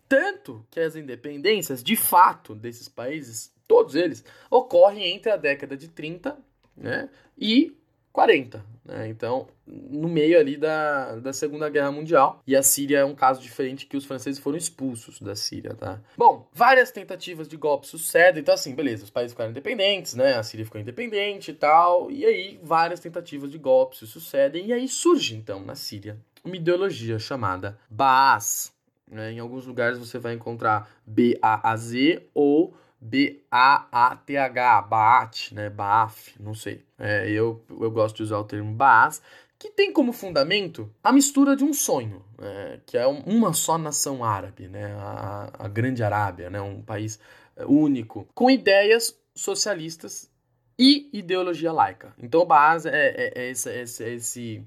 Tanto 0.07 0.65
que 0.71 0.79
as 0.79 0.95
independências, 0.95 1.83
de 1.83 1.95
fato, 1.95 2.55
desses 2.55 2.87
países, 2.87 3.51
todos 3.67 3.95
eles, 3.95 4.23
ocorrem 4.49 5.13
entre 5.13 5.29
a 5.29 5.35
década 5.35 5.75
de 5.75 5.89
30 5.89 6.37
né, 6.75 7.09
e 7.37 7.75
40. 8.13 8.65
Né? 8.87 9.09
Então, 9.09 9.47
no 9.65 10.07
meio 10.07 10.39
ali 10.39 10.55
da, 10.55 11.17
da 11.17 11.33
Segunda 11.33 11.69
Guerra 11.69 11.91
Mundial. 11.91 12.41
E 12.47 12.55
a 12.55 12.63
Síria 12.63 12.99
é 12.99 13.05
um 13.05 13.13
caso 13.13 13.41
diferente 13.41 13.85
que 13.85 13.97
os 13.97 14.05
franceses 14.05 14.39
foram 14.39 14.57
expulsos 14.57 15.19
da 15.19 15.35
Síria, 15.35 15.73
tá? 15.75 15.99
Bom, 16.17 16.47
várias 16.53 16.89
tentativas 16.89 17.47
de 17.47 17.57
golpe 17.57 17.85
sucedem. 17.85 18.41
Então, 18.41 18.53
assim, 18.53 18.73
beleza, 18.73 19.03
os 19.03 19.09
países 19.09 19.33
ficaram 19.33 19.51
independentes, 19.51 20.15
né? 20.15 20.35
A 20.35 20.43
Síria 20.43 20.65
ficou 20.65 20.79
independente 20.79 21.51
e 21.51 21.53
tal. 21.53 22.09
E 22.09 22.25
aí, 22.25 22.59
várias 22.63 23.01
tentativas 23.01 23.51
de 23.51 23.57
golpe 23.57 23.97
se 23.97 24.07
sucedem. 24.07 24.67
E 24.67 24.73
aí 24.73 24.87
surge, 24.87 25.35
então, 25.35 25.59
na 25.59 25.75
Síria, 25.75 26.17
uma 26.43 26.55
ideologia 26.55 27.19
chamada 27.19 27.77
Baas. 27.89 28.71
Né? 29.09 29.33
Em 29.33 29.39
alguns 29.39 29.65
lugares 29.65 29.97
você 29.97 30.17
vai 30.17 30.33
encontrar 30.33 30.89
B-A-A-Z 31.05 32.27
ou 32.33 32.73
B-A-A-T-H, 32.99 34.81
Baat, 34.81 35.53
né? 35.53 35.69
Baaf, 35.69 36.35
não 36.39 36.53
sei. 36.53 36.83
É, 36.97 37.29
eu, 37.29 37.63
eu 37.69 37.91
gosto 37.91 38.17
de 38.17 38.23
usar 38.23 38.39
o 38.39 38.43
termo 38.43 38.73
Baas, 38.73 39.21
que 39.59 39.69
tem 39.69 39.91
como 39.91 40.13
fundamento 40.13 40.91
a 41.03 41.11
mistura 41.11 41.55
de 41.55 41.63
um 41.63 41.73
sonho, 41.73 42.23
é, 42.39 42.79
que 42.85 42.97
é 42.97 43.07
uma 43.07 43.53
só 43.53 43.77
nação 43.77 44.23
árabe, 44.23 44.67
né? 44.67 44.93
A, 44.95 45.49
a 45.59 45.67
Grande 45.67 46.03
Arábia, 46.03 46.49
né? 46.49 46.61
Um 46.61 46.81
país 46.81 47.19
é, 47.55 47.65
único, 47.65 48.27
com 48.33 48.49
ideias 48.49 49.17
socialistas 49.35 50.29
e 50.77 51.09
ideologia 51.11 51.71
laica. 51.71 52.13
Então, 52.19 52.41
o 52.41 52.45
Baas 52.45 52.85
é, 52.85 53.07
é, 53.09 53.33
é, 53.35 53.49
essa, 53.49 53.73
esse, 53.73 54.63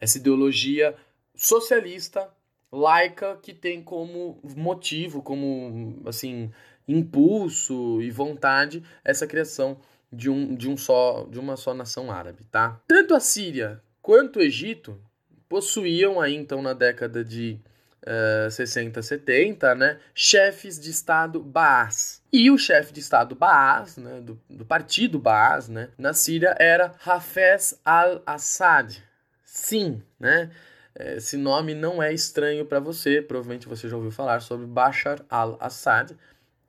essa 0.00 0.18
ideologia 0.18 0.94
socialista, 1.34 2.28
laica, 2.70 3.36
que 3.42 3.52
tem 3.52 3.82
como 3.82 4.38
motivo, 4.56 5.20
como, 5.20 6.00
assim, 6.06 6.50
impulso 6.86 8.00
e 8.02 8.10
vontade 8.10 8.82
essa 9.04 9.26
criação 9.26 9.78
de, 10.12 10.28
um, 10.28 10.54
de, 10.54 10.68
um 10.68 10.76
só, 10.76 11.26
de 11.30 11.38
uma 11.38 11.56
só 11.56 11.72
nação 11.72 12.10
árabe, 12.10 12.44
tá? 12.50 12.80
Tanto 12.86 13.14
a 13.14 13.20
Síria 13.20 13.80
quanto 14.02 14.38
o 14.38 14.42
Egito 14.42 15.00
possuíam 15.48 16.20
aí, 16.20 16.34
então, 16.34 16.60
na 16.60 16.72
década 16.72 17.24
de 17.24 17.58
uh, 18.02 18.50
60, 18.50 19.02
70, 19.02 19.74
né, 19.74 19.98
chefes 20.14 20.78
de 20.78 20.90
Estado 20.90 21.40
Baas. 21.40 22.22
E 22.32 22.50
o 22.50 22.58
chefe 22.58 22.92
de 22.92 23.00
Estado 23.00 23.34
Baas, 23.34 23.96
né, 23.96 24.20
do, 24.20 24.40
do 24.48 24.64
partido 24.64 25.18
Baas, 25.18 25.68
né, 25.68 25.88
na 25.96 26.12
Síria 26.12 26.54
era 26.58 26.94
Hafez 27.04 27.78
al-Assad. 27.84 29.02
Sim, 29.44 30.02
né? 30.18 30.50
Esse 30.94 31.38
nome 31.38 31.74
não 31.74 32.02
é 32.02 32.12
estranho 32.12 32.66
para 32.66 32.78
você, 32.78 33.22
provavelmente 33.22 33.66
você 33.66 33.88
já 33.88 33.96
ouviu 33.96 34.10
falar 34.10 34.40
sobre 34.40 34.66
Bashar 34.66 35.20
al-Assad, 35.28 36.14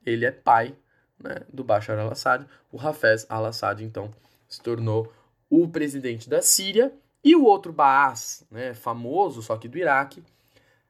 ele 0.05 0.25
é 0.25 0.31
pai 0.31 0.75
né, 1.19 1.37
do 1.51 1.63
Bashar 1.63 1.97
al-Assad. 1.97 2.45
O 2.71 2.79
Hafez 2.79 3.25
al-Assad, 3.29 3.83
então, 3.83 4.11
se 4.47 4.61
tornou 4.61 5.11
o 5.49 5.67
presidente 5.67 6.29
da 6.29 6.41
Síria. 6.41 6.93
E 7.23 7.35
o 7.35 7.45
outro 7.45 7.71
Baas, 7.71 8.45
né, 8.51 8.73
famoso, 8.73 9.41
só 9.41 9.55
que 9.57 9.67
do 9.67 9.77
Iraque, 9.77 10.21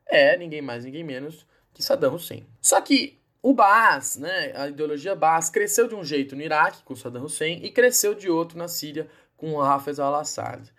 é 0.05 0.35
ninguém 0.35 0.61
mais, 0.61 0.83
ninguém 0.83 1.03
menos 1.03 1.45
que 1.73 1.83
Saddam 1.83 2.15
Hussein. 2.15 2.45
Só 2.59 2.81
que 2.81 3.19
o 3.41 3.53
Baas, 3.53 4.17
né, 4.17 4.51
a 4.55 4.67
ideologia 4.67 5.15
Baas, 5.15 5.49
cresceu 5.49 5.87
de 5.87 5.93
um 5.93 6.03
jeito 6.03 6.35
no 6.35 6.41
Iraque, 6.41 6.83
com 6.83 6.95
Saddam 6.95 7.23
Hussein, 7.23 7.59
e 7.63 7.69
cresceu 7.69 8.15
de 8.15 8.29
outro 8.29 8.57
na 8.57 8.67
Síria, 8.67 9.07
com 9.37 9.53
o 9.53 9.61
Hafez 9.61 9.99
al-Assad. 9.99 10.71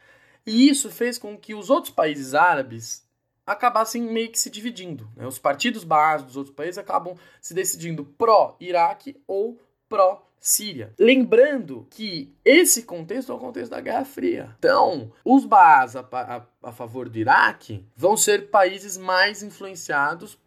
E 0.47 0.69
isso 0.69 0.91
fez 0.91 1.19
com 1.19 1.37
que 1.37 1.55
os 1.55 1.71
outros 1.71 1.93
países 1.93 2.35
árabes 2.35 3.04
acabassem 3.47 4.03
meio 4.03 4.31
que 4.31 4.39
se 4.39 4.51
dividindo. 4.51 5.09
Né? 5.17 5.27
Os 5.27 5.39
partidos 5.39 5.85
básicos 5.85 6.33
dos 6.33 6.37
outros 6.37 6.55
países 6.55 6.79
acabam 6.79 7.17
se 7.41 7.53
decidindo 7.55 8.05
pró-Iraque 8.05 9.21
ou 9.27 9.61
pró-Síria. 9.89 10.95
Lembrando 10.99 11.87
que 11.91 12.35
esse 12.45 12.83
contexto 12.83 13.33
é 13.33 13.35
o 13.35 13.39
contexto 13.39 13.71
da 13.71 13.81
Guerra 13.81 14.05
Fria. 14.05 14.55
Então, 14.59 15.13
os 15.25 15.45
Baas 15.45 15.95
a, 15.97 16.01
a, 16.13 16.43
a 16.63 16.73
favor 16.73 17.09
do 17.09 17.19
Iraque 17.19 17.87
vão 17.97 18.17
ser 18.17 18.51
países 18.51 18.97
mais 18.97 19.43
influenciados 19.43 20.39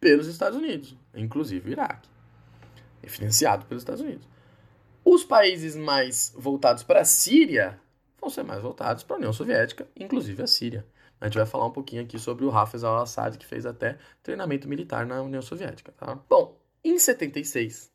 pelos 0.00 0.26
Estados 0.26 0.58
Unidos, 0.58 0.96
inclusive 1.14 1.70
o 1.70 1.72
Iraque, 1.72 2.08
financiado 3.04 3.64
pelos 3.66 3.82
Estados 3.82 4.02
Unidos. 4.02 4.28
Os 5.04 5.24
países 5.24 5.76
mais 5.76 6.32
voltados 6.36 6.82
para 6.82 7.00
a 7.00 7.04
Síria 7.04 7.80
vão 8.20 8.28
ser 8.28 8.42
mais 8.42 8.60
voltados 8.60 9.04
para 9.04 9.16
a 9.16 9.18
União 9.18 9.32
Soviética, 9.32 9.86
inclusive 9.96 10.42
a 10.42 10.46
Síria. 10.46 10.84
A 11.20 11.26
gente 11.26 11.38
vai 11.38 11.46
falar 11.46 11.66
um 11.66 11.70
pouquinho 11.70 12.02
aqui 12.02 12.18
sobre 12.18 12.44
o 12.44 12.50
Hafez 12.50 12.84
al-Assad, 12.84 13.38
que 13.38 13.46
fez 13.46 13.64
até 13.64 13.98
treinamento 14.22 14.68
militar 14.68 15.06
na 15.06 15.22
União 15.22 15.40
Soviética. 15.40 15.92
Tá? 15.92 16.18
Bom, 16.28 16.56
em 16.84 16.98
76, 16.98 17.90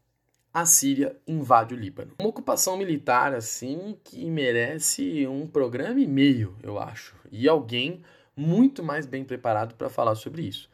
a 0.53 0.65
Síria 0.65 1.15
invade 1.27 1.73
o 1.73 1.77
Líbano. 1.77 2.15
Uma 2.19 2.29
ocupação 2.29 2.75
militar, 2.75 3.33
assim, 3.33 3.97
que 4.03 4.29
merece 4.29 5.25
um 5.27 5.47
programa 5.47 5.99
e 5.99 6.07
meio, 6.07 6.55
eu 6.61 6.79
acho. 6.79 7.15
E 7.31 7.47
alguém 7.47 8.01
muito 8.35 8.83
mais 8.83 9.05
bem 9.05 9.23
preparado 9.23 9.75
para 9.75 9.89
falar 9.89 10.15
sobre 10.15 10.41
isso. 10.41 10.69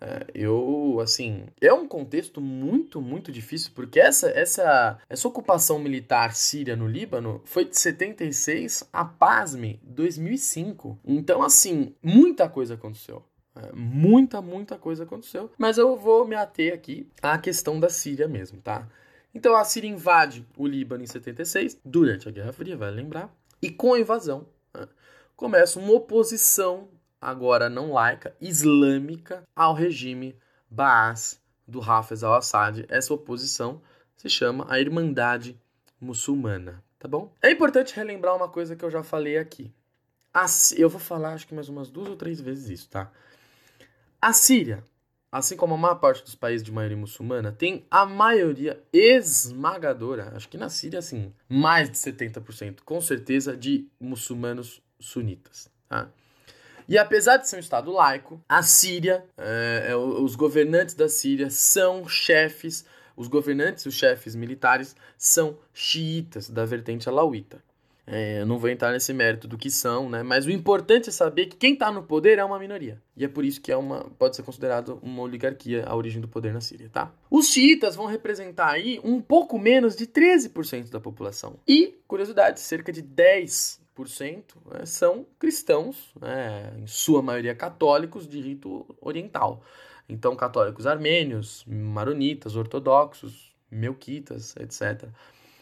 É, 0.00 0.26
eu, 0.34 0.98
assim, 1.02 1.46
é 1.60 1.72
um 1.72 1.88
contexto 1.88 2.40
muito, 2.40 3.00
muito 3.00 3.32
difícil, 3.32 3.72
porque 3.74 3.98
essa, 3.98 4.28
essa, 4.28 4.98
essa 5.08 5.26
ocupação 5.26 5.78
militar 5.78 6.34
síria 6.34 6.76
no 6.76 6.86
Líbano 6.86 7.40
foi 7.44 7.64
de 7.64 7.78
76 7.78 8.88
a, 8.92 9.04
pasme, 9.04 9.80
2005. 9.82 10.98
Então, 11.04 11.42
assim, 11.42 11.94
muita 12.02 12.48
coisa 12.48 12.74
aconteceu. 12.74 13.22
É, 13.56 13.72
muita, 13.72 14.42
muita 14.42 14.76
coisa 14.76 15.04
aconteceu. 15.04 15.50
Mas 15.56 15.78
eu 15.78 15.96
vou 15.96 16.26
me 16.26 16.34
ater 16.34 16.74
aqui 16.74 17.08
à 17.22 17.38
questão 17.38 17.80
da 17.80 17.88
Síria 17.88 18.28
mesmo, 18.28 18.60
tá? 18.60 18.86
Então 19.34 19.54
a 19.54 19.64
Síria 19.64 19.88
invade 19.88 20.46
o 20.56 20.66
Líbano 20.66 21.04
em 21.04 21.06
76, 21.06 21.78
durante 21.84 22.28
a 22.28 22.32
Guerra 22.32 22.52
Fria, 22.52 22.76
vai 22.76 22.90
lembrar. 22.90 23.34
E 23.60 23.70
com 23.70 23.94
a 23.94 24.00
invasão, 24.00 24.46
né, 24.74 24.86
começa 25.34 25.78
uma 25.78 25.92
oposição 25.92 26.88
agora 27.20 27.68
não 27.68 27.92
laica, 27.92 28.34
islâmica, 28.40 29.42
ao 29.54 29.74
regime 29.74 30.36
Baas 30.70 31.40
do 31.66 31.80
Hafez 31.80 32.22
al-Assad. 32.22 32.84
Essa 32.88 33.14
oposição 33.14 33.80
se 34.16 34.28
chama 34.28 34.66
a 34.68 34.80
Irmandade 34.80 35.60
Muçulmana, 36.00 36.82
tá 36.98 37.08
bom? 37.08 37.32
É 37.42 37.50
importante 37.50 37.94
relembrar 37.94 38.36
uma 38.36 38.48
coisa 38.48 38.76
que 38.76 38.84
eu 38.84 38.90
já 38.90 39.02
falei 39.02 39.38
aqui. 39.38 39.72
eu 40.76 40.88
vou 40.88 41.00
falar 41.00 41.32
acho 41.32 41.46
que 41.46 41.54
mais 41.54 41.68
umas 41.68 41.90
duas 41.90 42.08
ou 42.08 42.16
três 42.16 42.40
vezes 42.40 42.68
isso, 42.68 42.88
tá? 42.88 43.10
A 44.20 44.32
Síria, 44.32 44.84
assim 45.30 45.56
como 45.56 45.74
a 45.74 45.78
maior 45.78 45.96
parte 45.96 46.22
dos 46.22 46.34
países 46.34 46.64
de 46.64 46.72
maioria 46.72 46.96
muçulmana, 46.96 47.52
tem 47.52 47.86
a 47.90 48.04
maioria 48.04 48.82
esmagadora, 48.92 50.32
acho 50.34 50.48
que 50.48 50.56
na 50.56 50.68
Síria, 50.68 50.98
assim, 50.98 51.32
mais 51.48 51.90
de 51.90 51.96
70%, 51.96 52.80
com 52.84 53.00
certeza, 53.00 53.56
de 53.56 53.88
muçulmanos 54.00 54.82
sunitas, 54.98 55.70
tá? 55.88 56.10
E 56.88 56.96
apesar 56.96 57.36
de 57.36 57.48
ser 57.48 57.56
um 57.56 57.60
Estado 57.60 57.90
laico, 57.90 58.40
a 58.48 58.62
Síria, 58.62 59.24
é, 59.36 59.88
é, 59.90 59.96
os 59.96 60.36
governantes 60.36 60.94
da 60.94 61.08
Síria 61.08 61.50
são 61.50 62.08
chefes, 62.08 62.84
os 63.16 63.28
governantes, 63.28 63.86
os 63.86 63.94
chefes 63.94 64.36
militares, 64.36 64.94
são 65.18 65.58
xiitas 65.72 66.48
da 66.48 66.64
vertente 66.64 67.08
alauíta. 67.08 67.62
É, 68.06 68.40
eu 68.40 68.46
não 68.46 68.56
vou 68.56 68.70
entrar 68.70 68.92
nesse 68.92 69.12
mérito 69.12 69.48
do 69.48 69.58
que 69.58 69.68
são, 69.68 70.08
né? 70.08 70.22
Mas 70.22 70.46
o 70.46 70.50
importante 70.50 71.08
é 71.08 71.12
saber 71.12 71.46
que 71.46 71.56
quem 71.56 71.72
está 71.72 71.90
no 71.90 72.04
poder 72.04 72.38
é 72.38 72.44
uma 72.44 72.58
minoria. 72.58 73.02
E 73.16 73.24
é 73.24 73.28
por 73.28 73.44
isso 73.44 73.60
que 73.60 73.72
é 73.72 73.76
uma, 73.76 74.04
pode 74.16 74.36
ser 74.36 74.44
considerado 74.44 75.00
uma 75.02 75.22
oligarquia 75.22 75.84
a 75.84 75.96
origem 75.96 76.20
do 76.20 76.28
poder 76.28 76.52
na 76.54 76.60
Síria, 76.60 76.88
tá? 76.88 77.12
Os 77.28 77.48
xiitas 77.48 77.96
vão 77.96 78.06
representar 78.06 78.70
aí 78.70 79.00
um 79.02 79.20
pouco 79.20 79.58
menos 79.58 79.96
de 79.96 80.06
13% 80.06 80.88
da 80.88 81.00
população. 81.00 81.58
E, 81.66 81.98
curiosidade, 82.06 82.60
cerca 82.60 82.92
de 82.92 83.02
10 83.02 83.80
né, 84.66 84.84
são 84.84 85.26
cristãos, 85.38 86.12
né, 86.20 86.74
em 86.78 86.86
sua 86.86 87.22
maioria 87.22 87.54
católicos 87.54 88.26
de 88.26 88.40
rito 88.40 88.86
oriental. 89.00 89.62
Então, 90.08 90.36
católicos 90.36 90.86
armênios, 90.86 91.64
maronitas, 91.66 92.54
ortodoxos, 92.54 93.54
melquitas, 93.70 94.54
etc. 94.56 95.08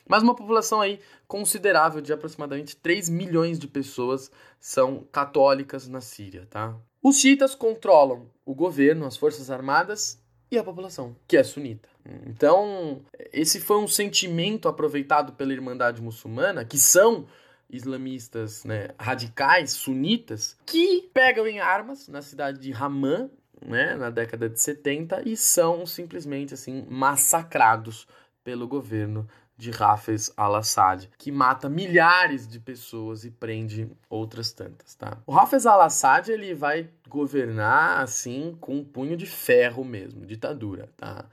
Mas 0.06 0.22
uma 0.22 0.34
população 0.34 0.80
aí 0.80 1.00
considerável 1.26 2.00
de 2.00 2.12
aproximadamente 2.12 2.76
3 2.76 3.08
milhões 3.08 3.58
de 3.58 3.66
pessoas 3.66 4.30
são 4.60 5.06
católicas 5.10 5.88
na 5.88 6.00
Síria, 6.00 6.46
tá? 6.50 6.76
Os 7.02 7.18
xiitas 7.18 7.54
controlam 7.54 8.30
o 8.44 8.54
governo, 8.54 9.06
as 9.06 9.16
forças 9.16 9.50
armadas 9.50 10.22
e 10.50 10.58
a 10.58 10.64
população, 10.64 11.16
que 11.26 11.36
é 11.36 11.42
sunita. 11.42 11.88
Então, 12.26 13.02
esse 13.32 13.60
foi 13.60 13.78
um 13.78 13.88
sentimento 13.88 14.68
aproveitado 14.68 15.32
pela 15.32 15.52
Irmandade 15.52 16.02
Muçulmana, 16.02 16.64
que 16.64 16.78
são 16.78 17.26
islamistas 17.70 18.64
né, 18.64 18.88
radicais, 18.98 19.72
sunitas, 19.72 20.56
que 20.66 21.10
pegam 21.12 21.46
em 21.46 21.60
armas 21.60 22.08
na 22.08 22.22
cidade 22.22 22.58
de 22.60 22.72
Haman, 22.72 23.30
né, 23.64 23.96
na 23.96 24.10
década 24.10 24.48
de 24.48 24.60
70, 24.60 25.28
e 25.28 25.36
são 25.36 25.86
simplesmente 25.86 26.54
assim 26.54 26.86
massacrados 26.88 28.06
pelo 28.42 28.68
governo 28.68 29.26
de 29.56 29.70
Hafez 29.78 30.32
al-Assad, 30.36 31.08
que 31.16 31.30
mata 31.30 31.68
milhares 31.68 32.46
de 32.46 32.58
pessoas 32.58 33.24
e 33.24 33.30
prende 33.30 33.88
outras 34.10 34.52
tantas, 34.52 34.94
tá? 34.96 35.18
O 35.26 35.38
Hafez 35.38 35.64
al-Assad, 35.64 36.28
ele 36.28 36.54
vai 36.54 36.90
governar 37.08 38.00
assim 38.00 38.56
com 38.60 38.78
um 38.78 38.84
punho 38.84 39.16
de 39.16 39.26
ferro 39.26 39.84
mesmo, 39.84 40.26
ditadura, 40.26 40.88
tá? 40.96 41.24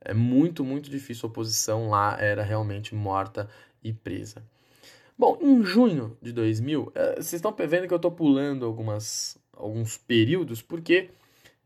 É 0.00 0.12
muito, 0.12 0.64
muito 0.64 0.90
difícil, 0.90 1.26
a 1.26 1.30
oposição 1.30 1.88
lá 1.88 2.16
era 2.20 2.42
realmente 2.42 2.94
morta 2.94 3.48
e 3.82 3.92
presa. 3.92 4.42
Bom, 5.18 5.36
em 5.40 5.64
junho 5.64 6.16
de 6.22 6.32
2000, 6.32 6.92
eh, 6.94 7.14
vocês 7.16 7.34
estão 7.34 7.52
vendo 7.52 7.88
que 7.88 7.92
eu 7.92 7.96
estou 7.96 8.12
pulando 8.12 8.64
algumas, 8.64 9.36
alguns 9.52 9.96
períodos, 9.96 10.62
porque 10.62 11.10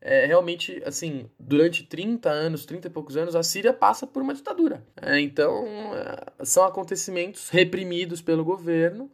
é, 0.00 0.25
realmente, 0.25 0.82
assim, 0.87 1.30
durante 1.38 1.85
30 1.85 2.30
anos, 2.30 2.64
30 2.64 2.88
e 2.88 2.90
poucos 2.90 3.16
anos, 3.16 3.37
a 3.37 3.42
Síria 3.42 3.75
passa 3.75 4.06
por 4.06 4.23
uma 4.23 4.32
ditadura. 4.32 4.82
É, 5.00 5.21
então, 5.21 5.66
é, 5.94 6.44
são 6.44 6.64
acontecimentos 6.64 7.50
reprimidos 7.50 8.23
pelo 8.23 8.42
governo 8.42 9.11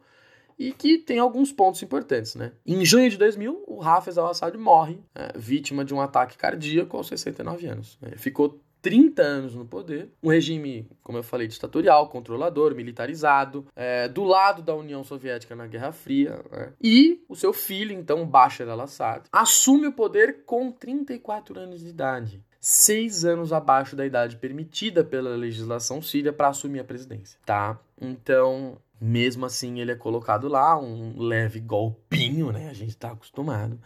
e 0.57 0.71
que 0.71 0.97
tem 0.97 1.19
alguns 1.19 1.51
pontos 1.51 1.83
importantes, 1.83 2.35
né? 2.35 2.53
Em 2.65 2.83
junho 2.85 3.09
de 3.09 3.17
2000, 3.17 3.65
o 3.67 3.81
Hafez 3.83 4.17
al-Assad 4.17 4.57
morre, 4.57 4.99
vítima 5.35 5.85
de 5.85 5.93
um 5.93 6.01
ataque 6.01 6.37
cardíaco 6.37 6.97
aos 6.97 7.07
69 7.07 7.67
anos. 7.67 7.99
Ficou 8.17 8.59
30 8.81 9.21
anos 9.21 9.55
no 9.55 9.65
poder, 9.65 10.09
um 10.23 10.29
regime, 10.29 10.89
como 11.03 11.17
eu 11.17 11.23
falei, 11.23 11.47
ditatorial, 11.47 12.07
controlador, 12.07 12.73
militarizado, 12.73 13.65
é, 13.75 14.07
do 14.07 14.23
lado 14.23 14.61
da 14.61 14.73
União 14.73 15.03
Soviética 15.03 15.55
na 15.55 15.67
Guerra 15.67 15.91
Fria, 15.91 16.41
né? 16.51 16.73
e 16.81 17.23
o 17.27 17.35
seu 17.35 17.51
filho, 17.51 17.91
então, 17.91 18.25
Bashar 18.25 18.69
al-Assad, 18.69 19.25
assume 19.31 19.87
o 19.87 19.93
poder 19.93 20.43
com 20.45 20.71
34 20.71 21.59
anos 21.59 21.81
de 21.81 21.89
idade. 21.89 22.43
Seis 22.61 23.23
anos 23.23 23.53
abaixo 23.53 23.95
da 23.95 24.05
idade 24.05 24.35
permitida 24.35 25.03
pela 25.03 25.35
legislação 25.35 26.01
síria 26.01 26.33
para 26.33 26.49
assumir 26.49 26.79
a 26.79 26.83
presidência, 26.83 27.39
tá? 27.45 27.79
Então, 27.99 28.77
mesmo 28.99 29.45
assim, 29.45 29.79
ele 29.79 29.91
é 29.91 29.95
colocado 29.95 30.47
lá, 30.49 30.77
um 30.77 31.17
leve 31.17 31.61
golpinho, 31.61 32.51
né? 32.51 32.69
A 32.69 32.73
gente 32.73 32.89
está 32.89 33.11
acostumado. 33.11 33.79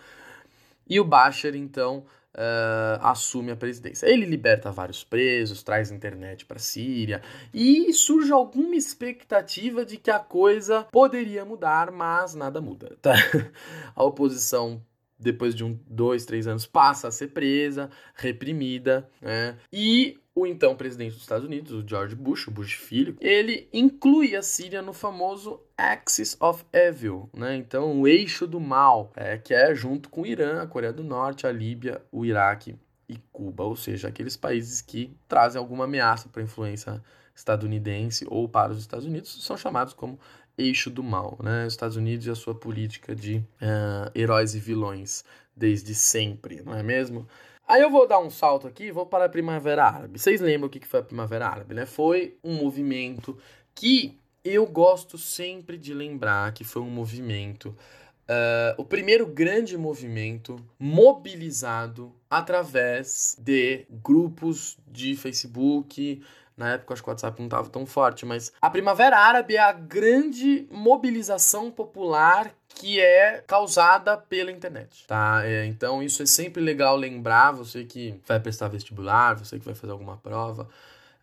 E 0.88 1.00
o 1.00 1.06
Bashar, 1.06 1.56
então, 1.56 2.04
uh, 2.36 3.00
assume 3.02 3.52
a 3.52 3.56
presidência. 3.56 4.08
Ele 4.08 4.26
liberta 4.26 4.72
vários 4.72 5.04
presos, 5.04 5.64
traz 5.64 5.92
internet 5.92 6.46
para 6.46 6.58
a 6.58 6.60
Síria 6.60 7.22
e 7.54 7.92
surge 7.94 8.32
alguma 8.32 8.76
expectativa 8.76 9.86
de 9.86 9.98
que 9.98 10.12
a 10.12 10.20
coisa 10.20 10.84
poderia 10.92 11.46
mudar, 11.46 11.92
mas 11.92 12.36
nada 12.36 12.62
muda. 12.62 12.96
Tá? 13.02 13.14
A 13.96 14.04
oposição 14.04 14.82
depois 15.24 15.56
de 15.56 15.64
um, 15.64 15.80
dois, 15.88 16.26
três 16.26 16.48
anos, 16.48 16.66
passa 16.66 17.08
a 17.08 17.12
ser 17.12 17.30
presa, 17.30 17.90
reprimida, 18.14 19.10
né? 19.22 19.58
E 19.72 20.20
o 20.36 20.48
então 20.48 20.76
presidente 20.76 21.14
dos 21.14 21.22
Estados 21.22 21.46
Unidos, 21.46 21.72
o 21.72 21.88
George 21.88 22.16
Bush, 22.16 22.48
o 22.48 22.52
Bush 22.52 22.74
filho, 22.74 23.16
ele 23.22 23.68
inclui 23.72 24.36
a 24.36 24.42
Síria 24.42 24.82
no 24.82 24.94
famoso 24.94 25.60
Axis 25.78 26.36
of 26.40 26.66
Evil, 26.74 27.30
né? 27.34 27.56
Então, 27.56 28.02
o 28.02 28.08
eixo 28.08 28.48
do 28.48 28.60
mal, 28.60 29.12
é, 29.16 29.38
que 29.38 29.54
é 29.54 29.76
junto 29.76 30.10
com 30.10 30.22
o 30.22 30.26
Irã, 30.26 30.62
a 30.62 30.68
Coreia 30.68 30.94
do 30.94 31.04
Norte, 31.04 31.46
a 31.46 31.52
Líbia, 31.52 32.02
o 32.12 32.26
Iraque 32.26 32.76
e 33.08 33.18
Cuba, 33.32 33.64
ou 33.64 33.76
seja, 33.76 34.08
aqueles 34.08 34.36
países 34.36 34.82
que 34.82 35.16
trazem 35.28 35.60
alguma 35.60 35.84
ameaça 35.84 36.28
para 36.30 36.42
a 36.42 36.46
influência 36.46 37.04
estadunidense 37.36 38.26
ou 38.28 38.48
para 38.48 38.72
os 38.72 38.80
Estados 38.80 39.06
Unidos, 39.06 39.44
são 39.44 39.58
chamados 39.58 39.94
como 39.94 40.20
eixo 40.58 40.90
do 40.90 41.04
mal, 41.04 41.38
né? 41.44 41.66
Os 41.66 41.74
Estados 41.74 41.96
Unidos 41.96 42.26
e 42.26 42.32
a 42.32 42.36
sua 42.36 42.56
política 42.56 43.16
de 43.16 43.38
uh, 43.38 44.12
heróis 44.16 44.56
e 44.56 44.60
vilões 44.60 45.24
desde 45.56 45.94
sempre, 45.94 46.62
não 46.64 46.76
é 46.76 46.82
mesmo? 46.82 47.28
Aí 47.68 47.82
eu 47.82 47.90
vou 47.90 48.08
dar 48.08 48.20
um 48.20 48.30
salto 48.30 48.68
aqui, 48.68 48.92
vou 48.92 49.06
para 49.06 49.26
a 49.26 49.30
Primavera 49.30 49.86
Árabe. 49.86 50.20
Vocês 50.20 50.42
lembram 50.42 50.68
o 50.68 50.70
que 50.70 50.86
foi 50.86 51.00
a 51.00 51.04
Primavera 51.04 51.48
Árabe, 51.48 51.74
né? 51.74 51.86
Foi 51.86 52.38
um 52.44 52.56
movimento 52.56 53.38
que 53.74 54.20
eu 54.44 54.66
gosto 54.66 55.18
sempre 55.18 55.78
de 55.78 55.94
lembrar 55.94 56.54
que 56.54 56.64
foi 56.64 56.82
um 56.82 56.90
movimento, 56.90 57.70
uh, 57.70 58.76
o 58.78 58.84
primeiro 58.84 59.26
grande 59.26 59.78
movimento 59.78 60.58
mobilizado 60.78 62.14
através 62.30 63.38
de 63.40 63.86
grupos 63.90 64.78
de 64.86 65.16
Facebook, 65.16 66.22
na 66.56 66.74
época, 66.74 66.94
acho 66.94 67.02
que 67.02 67.10
o 67.10 67.12
WhatsApp 67.12 67.40
não 67.40 67.48
estava 67.48 67.70
tão 67.70 67.86
forte, 67.86 68.26
mas 68.26 68.52
a 68.62 68.70
Primavera 68.70 69.18
Árabe 69.18 69.56
é 69.56 69.60
a 69.60 69.72
grande 69.72 70.68
mobilização 70.70 71.72
popular 71.72 72.54
que 72.76 73.00
é 73.00 73.44
causada 73.48 74.18
pela 74.18 74.52
internet, 74.52 75.06
tá? 75.08 75.42
É, 75.46 75.66
então, 75.66 76.04
isso 76.04 76.22
é 76.24 76.26
sempre 76.26 76.62
legal 76.62 76.96
lembrar, 76.96 77.52
você 77.52 77.84
que 77.84 78.20
vai 78.28 78.40
prestar 78.40 78.68
vestibular, 78.68 79.36
você 79.36 79.60
que 79.60 79.66
vai 79.66 79.76
fazer 79.76 79.92
alguma 79.92 80.18
prova, 80.18 80.68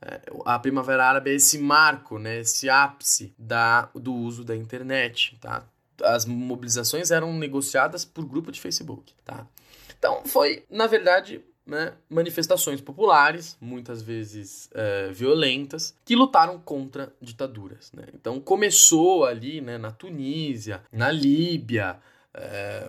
é, 0.02 0.20
a 0.46 0.58
Primavera 0.58 1.06
Árabe 1.06 1.30
é 1.30 1.34
esse 1.34 1.58
marco, 1.58 2.18
né, 2.18 2.40
esse 2.40 2.70
ápice 2.70 3.34
da, 3.38 3.88
do 3.94 4.14
uso 4.14 4.42
da 4.44 4.56
internet, 4.56 5.36
tá? 5.40 5.64
As 6.02 6.24
mobilizações 6.24 7.10
eram 7.10 7.34
negociadas 7.34 8.04
por 8.04 8.24
grupo 8.24 8.50
de 8.50 8.60
Facebook, 8.60 9.12
tá? 9.24 9.46
Então, 9.98 10.22
foi, 10.24 10.64
na 10.70 10.86
verdade, 10.86 11.44
né, 11.70 11.92
manifestações 12.08 12.80
populares, 12.80 13.56
muitas 13.60 14.02
vezes 14.02 14.68
é, 14.74 15.10
violentas, 15.12 15.94
que 16.04 16.16
lutaram 16.16 16.58
contra 16.58 17.14
ditaduras. 17.22 17.92
Né? 17.92 18.04
Então 18.12 18.40
começou 18.40 19.24
ali 19.24 19.60
né, 19.60 19.78
na 19.78 19.92
Tunísia, 19.92 20.82
na 20.92 21.10
Líbia, 21.12 21.98
é, 22.34 22.88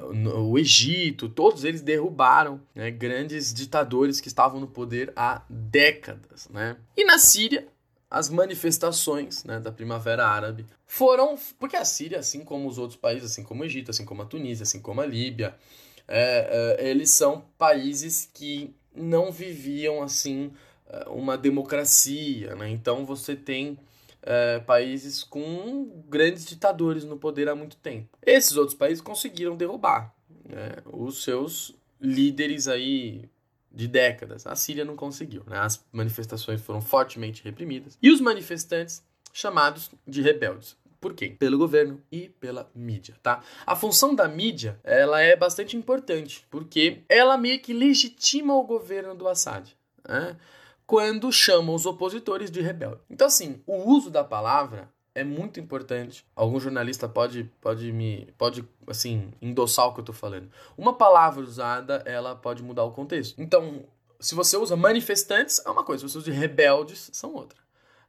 Egito, 0.58 1.30
todos 1.30 1.64
eles 1.64 1.82
derrubaram 1.82 2.62
né, 2.76 2.92
grandes 2.92 3.54
ditadores 3.54 4.20
que 4.20 4.28
estavam 4.28 4.60
no 4.60 4.68
poder 4.68 5.14
há 5.16 5.44
décadas. 5.50 6.50
Né? 6.50 6.76
E 6.98 7.06
na 7.06 7.18
Síria, 7.18 7.68
as 8.10 8.30
manifestações 8.30 9.44
né, 9.44 9.60
da 9.60 9.72
Primavera 9.72 10.28
Árabe 10.28 10.66
foram. 10.86 11.38
Porque 11.60 11.76
a 11.78 11.86
Síria, 11.86 12.20
assim 12.20 12.44
como 12.44 12.68
os 12.68 12.78
outros 12.78 13.00
países, 13.00 13.32
assim 13.32 13.44
como 13.44 13.62
o 13.62 13.66
Egito, 13.66 13.92
assim 13.92 14.06
como 14.06 14.22
a 14.22 14.26
Tunísia, 14.26 14.64
assim 14.64 14.82
como 14.82 15.02
a 15.02 15.06
Líbia, 15.06 15.56
é, 16.14 16.78
é, 16.80 16.90
eles 16.90 17.10
são 17.12 17.46
países 17.58 18.30
que 18.34 18.76
não 18.94 19.32
viviam 19.32 20.04
assim 20.04 20.52
é, 20.88 21.08
uma 21.08 21.38
democracia, 21.38 22.54
né? 22.56 22.70
Então 22.70 23.06
você 23.06 23.34
tem 23.34 23.80
é, 24.22 24.60
países 24.60 25.24
com 25.24 26.04
grandes 26.10 26.46
ditadores 26.46 27.06
no 27.06 27.18
poder 27.18 27.48
há 27.48 27.56
muito 27.56 27.78
tempo. 27.78 28.10
Esses 28.22 28.58
outros 28.58 28.78
países 28.78 29.02
conseguiram 29.02 29.56
derrubar 29.56 30.14
né, 30.44 30.74
os 30.86 31.24
seus 31.24 31.74
líderes 32.00 32.68
aí 32.68 33.30
de 33.72 33.88
décadas. 33.88 34.46
A 34.46 34.56
Síria 34.56 34.84
não 34.84 34.98
conseguiu. 34.98 35.44
Né? 35.48 35.58
As 35.58 35.82
manifestações 35.94 36.60
foram 36.60 36.82
fortemente 36.82 37.42
reprimidas 37.42 37.98
e 38.02 38.12
os 38.12 38.20
manifestantes 38.20 39.02
chamados 39.32 39.90
de 40.06 40.22
rebeldes. 40.22 40.76
Por 41.02 41.16
quê? 41.16 41.36
Pelo 41.38 41.58
governo 41.58 42.00
e 42.12 42.30
pela 42.30 42.70
mídia, 42.76 43.16
tá? 43.24 43.44
A 43.66 43.76
função 43.76 44.14
da 44.14 44.28
mídia, 44.28 44.80
ela 44.84 45.20
é 45.20 45.36
bastante 45.36 45.76
importante, 45.76 46.46
porque 46.52 47.02
ela 47.10 47.38
meio 47.38 47.60
que 47.60 47.74
legitima 47.74 48.54
o 48.56 48.64
governo 48.64 49.16
do 49.16 49.28
Assad, 49.28 49.76
né? 50.08 50.38
Quando 50.86 51.32
chama 51.32 51.74
os 51.74 51.88
opositores 51.88 52.52
de 52.52 52.62
rebelde. 52.62 53.02
Então, 53.10 53.26
assim, 53.26 53.64
o 53.66 53.78
uso 53.78 54.12
da 54.12 54.24
palavra 54.24 54.90
é 55.16 55.24
muito 55.24 55.60
importante. 55.60 56.24
Algum 56.36 56.60
jornalista 56.60 57.10
pode, 57.10 57.52
pode 57.60 57.92
me 57.92 58.28
pode 58.38 58.64
assim 58.88 59.32
endossar 59.42 59.88
o 59.88 59.94
que 59.94 60.02
eu 60.02 60.06
tô 60.06 60.14
falando. 60.14 60.52
Uma 60.78 60.94
palavra 60.94 61.42
usada, 61.42 62.04
ela 62.06 62.36
pode 62.36 62.62
mudar 62.62 62.84
o 62.84 62.92
contexto. 62.92 63.42
Então, 63.42 63.86
se 64.20 64.36
você 64.36 64.56
usa 64.56 64.76
manifestantes, 64.76 65.62
é 65.66 65.70
uma 65.70 65.84
coisa, 65.84 66.08
se 66.08 66.14
você 66.14 66.18
usa 66.20 66.32
rebeldes, 66.32 67.10
são 67.12 67.34
outra. 67.34 67.60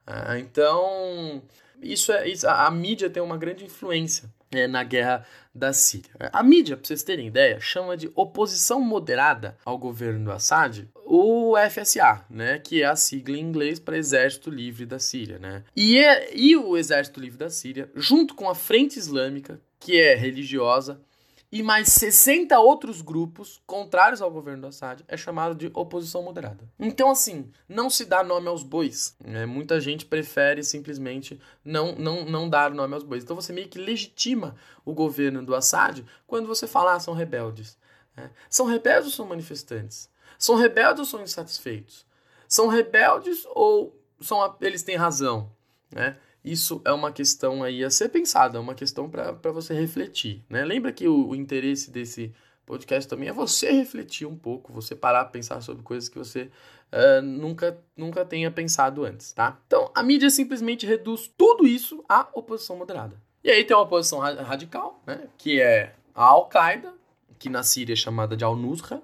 Ah, 0.07 0.39
então, 0.39 1.43
isso 1.83 2.13
é 2.13 2.29
isso, 2.29 2.47
a, 2.47 2.67
a 2.67 2.71
mídia 2.71 3.11
tem 3.11 3.23
uma 3.23 3.37
grande 3.37 3.65
influência 3.65 4.31
é, 4.51 4.67
na 4.67 4.85
guerra 4.85 5.27
da 5.55 5.73
Síria. 5.73 6.11
A 6.33 6.43
mídia, 6.43 6.77
para 6.77 6.87
vocês 6.87 7.03
terem 7.03 7.27
ideia, 7.27 7.61
chama 7.61 7.97
de 7.97 8.11
oposição 8.15 8.81
moderada 8.81 9.57
ao 9.65 9.77
governo 9.77 10.25
do 10.25 10.33
Assad 10.33 10.89
o 11.05 11.55
FSA, 11.71 12.25
né, 12.31 12.59
que 12.59 12.83
é 12.83 12.87
a 12.87 12.97
sigla 12.97 13.37
em 13.37 13.41
inglês 13.41 13.79
para 13.79 13.99
Exército 13.99 14.49
Livre 14.49 14.87
da 14.87 14.99
Síria, 14.99 15.39
né? 15.39 15.63
E, 15.77 15.99
é, 15.99 16.35
e 16.35 16.57
o 16.57 16.75
Exército 16.75 17.21
Livre 17.21 17.37
da 17.39 17.51
Síria, 17.51 17.91
junto 17.95 18.35
com 18.35 18.49
a 18.49 18.55
Frente 18.55 18.99
Islâmica, 18.99 19.61
que 19.79 20.01
é 20.01 20.15
religiosa, 20.15 21.03
e 21.53 21.63
mais 21.63 21.89
60 21.91 22.59
outros 22.59 23.03
grupos 23.03 23.61
contrários 23.67 24.23
ao 24.23 24.31
governo 24.31 24.63
do 24.63 24.69
Assad 24.69 25.05
é 25.07 25.19
chamado 25.19 25.55
de 25.55 25.71
oposição 25.75 26.23
moderada. 26.23 26.67
Então, 26.81 27.11
assim, 27.11 27.51
não 27.69 27.91
se 27.91 28.07
dá 28.07 28.25
nome 28.25 28.49
aos 28.49 28.63
bois. 28.63 29.15
Né? 29.23 29.45
Muita 29.45 29.79
gente 29.79 30.07
prefere 30.07 30.65
simplesmente 30.65 31.39
não, 31.63 31.95
não, 31.95 32.25
não 32.25 32.49
dar 32.49 32.71
nome 32.71 32.95
aos 32.95 33.03
bois. 33.03 33.23
Então, 33.23 33.37
você 33.37 33.53
meio 33.53 33.69
que 33.69 33.79
legitima 33.79 34.57
o 34.83 34.95
governo 34.95 35.45
do 35.45 35.55
Assad 35.55 36.03
quando 36.27 36.49
você 36.49 36.67
fala, 36.67 36.95
ah, 36.95 37.01
são 37.01 37.13
rebeldes. 37.13 37.77
Né? 38.17 38.31
São 38.49 38.65
rebeldes 38.65 39.09
ou 39.09 39.13
são 39.13 39.27
manifestantes? 39.27 40.09
São 40.39 40.57
rebeldes 40.57 41.01
ou 41.01 41.05
são 41.05 41.23
insatisfeitos? 41.23 42.07
São 42.49 42.67
rebeldes 42.69 43.47
ou 43.51 43.95
são 44.23 44.57
eles 44.63 44.83
têm 44.83 44.97
razão? 44.97 45.53
Né? 45.91 46.17
Isso 46.45 46.81
é 46.85 46.93
uma 46.93 47.13
questão 47.13 47.63
aí 47.63 47.85
a 47.85 47.91
ser 47.91 48.09
pensada, 48.09 48.59
é 48.59 48.61
uma 48.61 48.75
questão 48.75 49.09
para 49.09 49.53
você 49.53 49.75
refletir. 49.75 50.43
Né? 50.49 50.65
Lembra 50.65 50.93
que 50.93 51.07
o, 51.07 51.29
o, 51.29 51.37
interesse 51.37 51.91
desse 51.91 52.33
podcast 52.67 53.09
também 53.09 53.29
é 53.29 53.33
você 53.33 53.71
refletir 53.71 54.27
um 54.27 54.37
pouco, 54.37 54.73
você 54.73 54.95
parar 54.95 55.21
a 55.21 55.25
pensar 55.25 55.61
sobre 55.61 55.83
coisas 55.83 56.09
que 56.09 56.19
você 56.19 56.51
uh, 56.93 57.23
nunca, 57.23 57.79
nunca 57.97 58.25
tenha 58.25 58.51
pensado 58.51 59.05
antes, 59.05 59.33
tá? 59.33 59.59
Então, 59.67 59.91
a 59.95 60.03
mídia 60.03 60.31
simplesmente 60.31 60.87
reduz 60.87 61.31
tudo 61.37 61.67
isso 61.67 62.05
à 62.09 62.29
oposição 62.35 62.77
moderada. 62.77 63.17
E 63.45 63.51
aí 63.51 63.65
tem 63.65 63.77
uma 63.77 63.83
oposição 63.83 64.21
radical, 64.21 65.03
né? 65.07 65.27
que 65.37 65.61
é 65.61 65.95
a 66.15 66.25
Al-Qaeda, 66.25 66.93
que 67.39 67.49
na 67.49 67.63
Síria 67.63 67.95
é 67.95 67.97
chamada 67.97 68.37
de 68.37 68.45
Al-Nusra, 68.45 69.03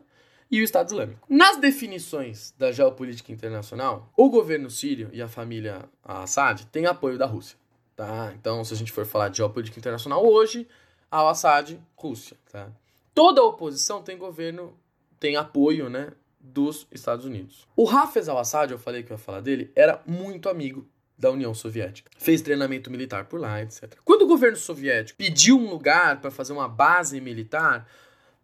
e 0.51 0.61
o 0.61 0.65
Estado 0.65 0.89
Islâmico. 0.89 1.27
Nas 1.29 1.59
definições 1.59 2.55
da 2.59 2.73
geopolítica 2.73 3.33
internacional, 3.33 4.11
o 4.17 4.31
governo 4.31 4.71
sírio 4.71 5.11
e 5.13 5.21
a 5.21 5.29
família 5.29 5.85
Assad 6.03 6.67
têm 6.67 6.87
apoio 6.87 7.19
da 7.19 7.27
Rússia. 7.27 7.59
Tá? 7.95 8.33
Então, 8.39 8.65
se 8.65 8.73
a 8.73 8.77
gente 8.77 8.93
for 8.93 9.05
falar 9.05 9.29
de 9.29 9.39
geopolítica 9.39 9.79
internacional 9.79 10.25
hoje, 10.25 10.67
ao 11.11 11.29
Assad, 11.29 11.79
Rússia. 11.97 12.37
Tá? 12.51 12.69
Toda 13.15 13.41
a 13.41 13.45
oposição 13.45 14.03
tem 14.03 14.17
governo, 14.17 14.79
tem 15.19 15.37
apoio 15.37 15.91
né, 15.91 16.13
dos 16.41 16.87
Estados 16.93 17.25
Unidos. 17.25 17.67
O 17.77 17.89
Hafez 17.89 18.29
al-Assad, 18.29 18.71
eu 18.71 18.79
falei 18.79 19.03
que 19.03 19.13
eu 19.13 19.17
ia 19.17 19.23
falar 19.23 19.41
dele, 19.41 19.73
era 19.75 20.01
muito 20.07 20.49
amigo 20.49 20.87
da 21.19 21.31
União 21.31 21.53
Soviética. 21.53 22.11
Fez 22.17 22.41
treinamento 22.41 22.91
militar 22.91 23.25
por 23.25 23.41
lá, 23.41 23.61
etc. 23.61 23.97
Quando 24.05 24.23
o 24.23 24.29
governo 24.29 24.57
soviético 24.57 25.19
pediu 25.19 25.59
um 25.59 25.69
lugar 25.69 26.21
para 26.21 26.31
fazer 26.31 26.53
uma 26.53 26.69
base 26.69 27.21
militar, 27.21 27.89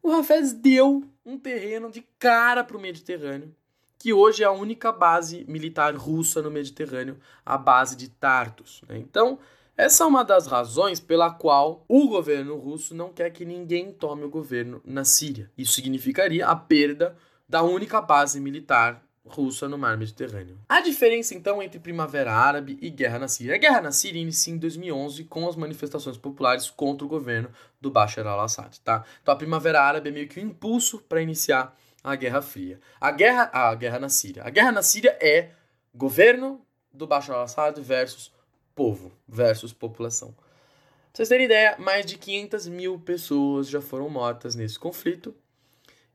o 0.04 0.12
Hafez 0.12 0.52
deu 0.52 1.02
um 1.24 1.38
terreno 1.38 1.90
de 1.90 2.06
cara 2.18 2.62
para 2.62 2.76
o 2.76 2.80
Mediterrâneo, 2.80 3.56
que 3.98 4.12
hoje 4.12 4.42
é 4.42 4.46
a 4.46 4.52
única 4.52 4.92
base 4.92 5.46
militar 5.48 5.96
russa 5.96 6.42
no 6.42 6.50
Mediterrâneo, 6.50 7.18
a 7.44 7.56
base 7.56 7.96
de 7.96 8.10
Tartus. 8.10 8.82
Né? 8.86 8.98
Então, 8.98 9.38
essa 9.74 10.04
é 10.04 10.06
uma 10.06 10.22
das 10.22 10.46
razões 10.46 11.00
pela 11.00 11.30
qual 11.30 11.86
o 11.88 12.06
governo 12.06 12.54
russo 12.56 12.94
não 12.94 13.14
quer 13.14 13.30
que 13.30 13.46
ninguém 13.46 13.90
tome 13.92 14.24
o 14.24 14.28
governo 14.28 14.82
na 14.84 15.04
Síria. 15.06 15.50
Isso 15.56 15.72
significaria 15.72 16.46
a 16.46 16.54
perda 16.54 17.16
da 17.48 17.62
única 17.62 17.98
base 18.02 18.38
militar 18.38 19.02
russa 19.26 19.68
no 19.68 19.78
mar 19.78 19.96
Mediterrâneo. 19.96 20.58
A 20.68 20.80
diferença 20.80 21.34
então 21.34 21.62
entre 21.62 21.78
Primavera 21.78 22.32
Árabe 22.32 22.78
e 22.80 22.90
Guerra 22.90 23.18
na 23.18 23.28
Síria. 23.28 23.54
A 23.54 23.58
Guerra 23.58 23.80
na 23.80 23.92
Síria 23.92 24.20
inicia 24.20 24.52
em 24.52 24.58
2011 24.58 25.24
com 25.24 25.48
as 25.48 25.56
manifestações 25.56 26.16
populares 26.16 26.68
contra 26.70 27.04
o 27.04 27.08
governo 27.08 27.50
do 27.80 27.90
Bashar 27.90 28.26
al-Assad, 28.26 28.78
tá? 28.80 29.04
Então 29.22 29.34
a 29.34 29.36
Primavera 29.36 29.82
Árabe 29.82 30.10
é 30.10 30.12
meio 30.12 30.28
que 30.28 30.38
um 30.38 30.44
impulso 30.44 30.98
para 31.08 31.22
iniciar 31.22 31.76
a 32.02 32.14
Guerra 32.14 32.42
Fria. 32.42 32.78
A 33.00 33.10
guerra, 33.10 33.50
a 33.52 33.74
guerra 33.74 33.98
na 33.98 34.08
Síria. 34.08 34.42
A 34.44 34.50
guerra 34.50 34.70
na 34.70 34.82
Síria 34.82 35.16
é 35.20 35.52
governo 35.94 36.60
do 36.92 37.06
Bashar 37.06 37.36
al-Assad 37.36 37.80
versus 37.80 38.30
povo, 38.74 39.12
versus 39.26 39.72
população. 39.72 40.32
Pra 40.32 41.18
vocês 41.18 41.28
terem 41.28 41.46
ideia, 41.46 41.76
mais 41.78 42.04
de 42.04 42.18
500 42.18 42.66
mil 42.66 42.98
pessoas 42.98 43.68
já 43.68 43.80
foram 43.80 44.08
mortas 44.10 44.54
nesse 44.54 44.78
conflito 44.78 45.34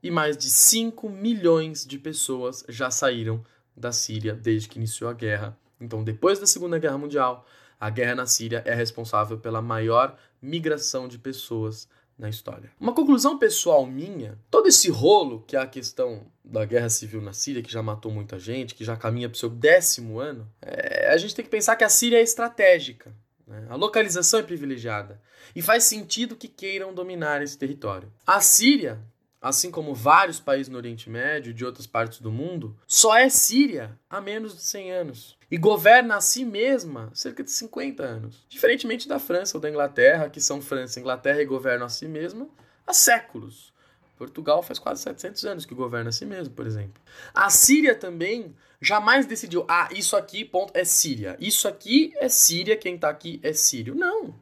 e 0.02 0.10
mais 0.10 0.38
de 0.38 0.50
5 0.50 1.10
milhões 1.10 1.86
de 1.86 1.98
pessoas 1.98 2.64
já 2.68 2.90
saíram 2.90 3.44
da 3.76 3.92
Síria 3.92 4.34
desde 4.34 4.68
que 4.68 4.78
iniciou 4.78 5.10
a 5.10 5.14
guerra. 5.14 5.58
Então, 5.80 6.04
depois 6.04 6.40
da 6.40 6.46
Segunda 6.46 6.78
Guerra 6.78 6.98
Mundial, 6.98 7.46
a 7.80 7.90
guerra 7.90 8.16
na 8.16 8.26
Síria 8.26 8.62
é 8.66 8.74
responsável 8.74 9.38
pela 9.38 9.62
maior 9.62 10.18
migração 10.42 11.08
de 11.08 11.18
pessoas 11.18 11.88
na 12.18 12.28
história. 12.28 12.70
Uma 12.78 12.94
conclusão 12.94 13.38
pessoal 13.40 13.86
minha, 13.86 14.38
todo 14.52 14.68
esse 14.68 14.90
rolo 14.90 15.42
que 15.48 15.56
é 15.56 15.60
a 15.60 15.66
questão 15.66 16.28
da 16.44 16.66
guerra 16.66 16.90
civil 16.90 17.22
na 17.22 17.32
Síria, 17.32 17.64
que 17.64 17.72
já 17.72 17.82
matou 17.82 18.12
muita 18.12 18.38
gente, 18.38 18.76
que 18.76 18.84
já 18.84 18.98
caminha 18.98 19.30
para 19.30 19.36
o 19.38 19.40
seu 19.40 19.50
décimo 19.50 20.20
ano, 20.20 20.46
é, 20.62 21.10
a 21.10 21.18
gente 21.18 21.34
tem 21.34 21.46
que 21.46 21.52
pensar 21.52 21.78
que 21.78 21.84
a 21.86 21.90
Síria 21.90 22.18
é 22.18 22.22
estratégica. 22.22 23.16
Né? 23.48 23.66
A 23.70 23.76
localização 23.76 24.42
é 24.42 24.44
privilegiada. 24.44 25.22
E 25.56 25.62
faz 25.62 25.86
sentido 25.86 26.36
que 26.36 26.50
queiram 26.50 26.94
dominar 26.94 27.42
esse 27.42 27.58
território. 27.58 28.12
A 28.28 28.42
Síria 28.42 29.00
assim 29.42 29.72
como 29.72 29.94
vários 29.94 30.40
países 30.40 30.70
no 30.70 30.78
Oriente 30.78 31.10
Médio 31.10 31.52
e 31.52 31.54
de 31.54 31.66
outras 31.66 31.88
partes 31.88 32.20
do 32.20 32.32
mundo, 32.32 32.76
só 32.86 33.16
é 33.18 33.30
Síria 33.30 33.98
há 34.10 34.20
menos 34.20 34.56
de 34.56 34.62
100 34.62 34.92
anos 34.92 35.38
e 35.50 35.58
governa 35.58 36.18
a 36.18 36.22
si 36.22 36.44
mesma 36.44 37.10
cerca 37.14 37.44
de 37.44 37.52
50 37.52 38.04
anos. 38.04 38.46
Diferentemente 38.50 39.08
da 39.08 39.20
França 39.20 39.58
ou 39.58 39.62
da 39.62 39.70
Inglaterra, 39.70 40.30
que 40.30 40.42
são 40.42 40.62
França 40.62 41.00
e 41.00 41.02
Inglaterra 41.02 41.42
e 41.42 41.46
governam 41.46 41.86
a 41.86 41.90
si 41.90 42.08
mesma 42.08 42.48
há 42.86 42.94
séculos. 42.94 43.74
Portugal 44.18 44.62
faz 44.62 44.78
quase 44.78 45.02
700 45.04 45.46
anos 45.46 45.66
que 45.66 45.74
governa 45.74 46.10
a 46.10 46.12
si 46.12 46.26
mesmo, 46.26 46.54
por 46.54 46.68
exemplo. 46.68 47.02
A 47.34 47.50
Síria 47.50 47.96
também 47.96 48.54
jamais 48.82 49.26
decidiu, 49.26 49.66
ah, 49.70 49.88
isso 49.94 50.18
aqui, 50.18 50.44
ponto, 50.44 50.74
é 50.76 50.84
Síria. 50.84 51.38
Isso 51.40 51.70
aqui 51.70 52.12
é 52.18 52.28
Síria, 52.28 52.76
quem 52.76 52.96
está 52.96 53.10
aqui 53.10 53.40
é 53.42 53.54
sírio. 53.54 53.96
Não 53.96 54.36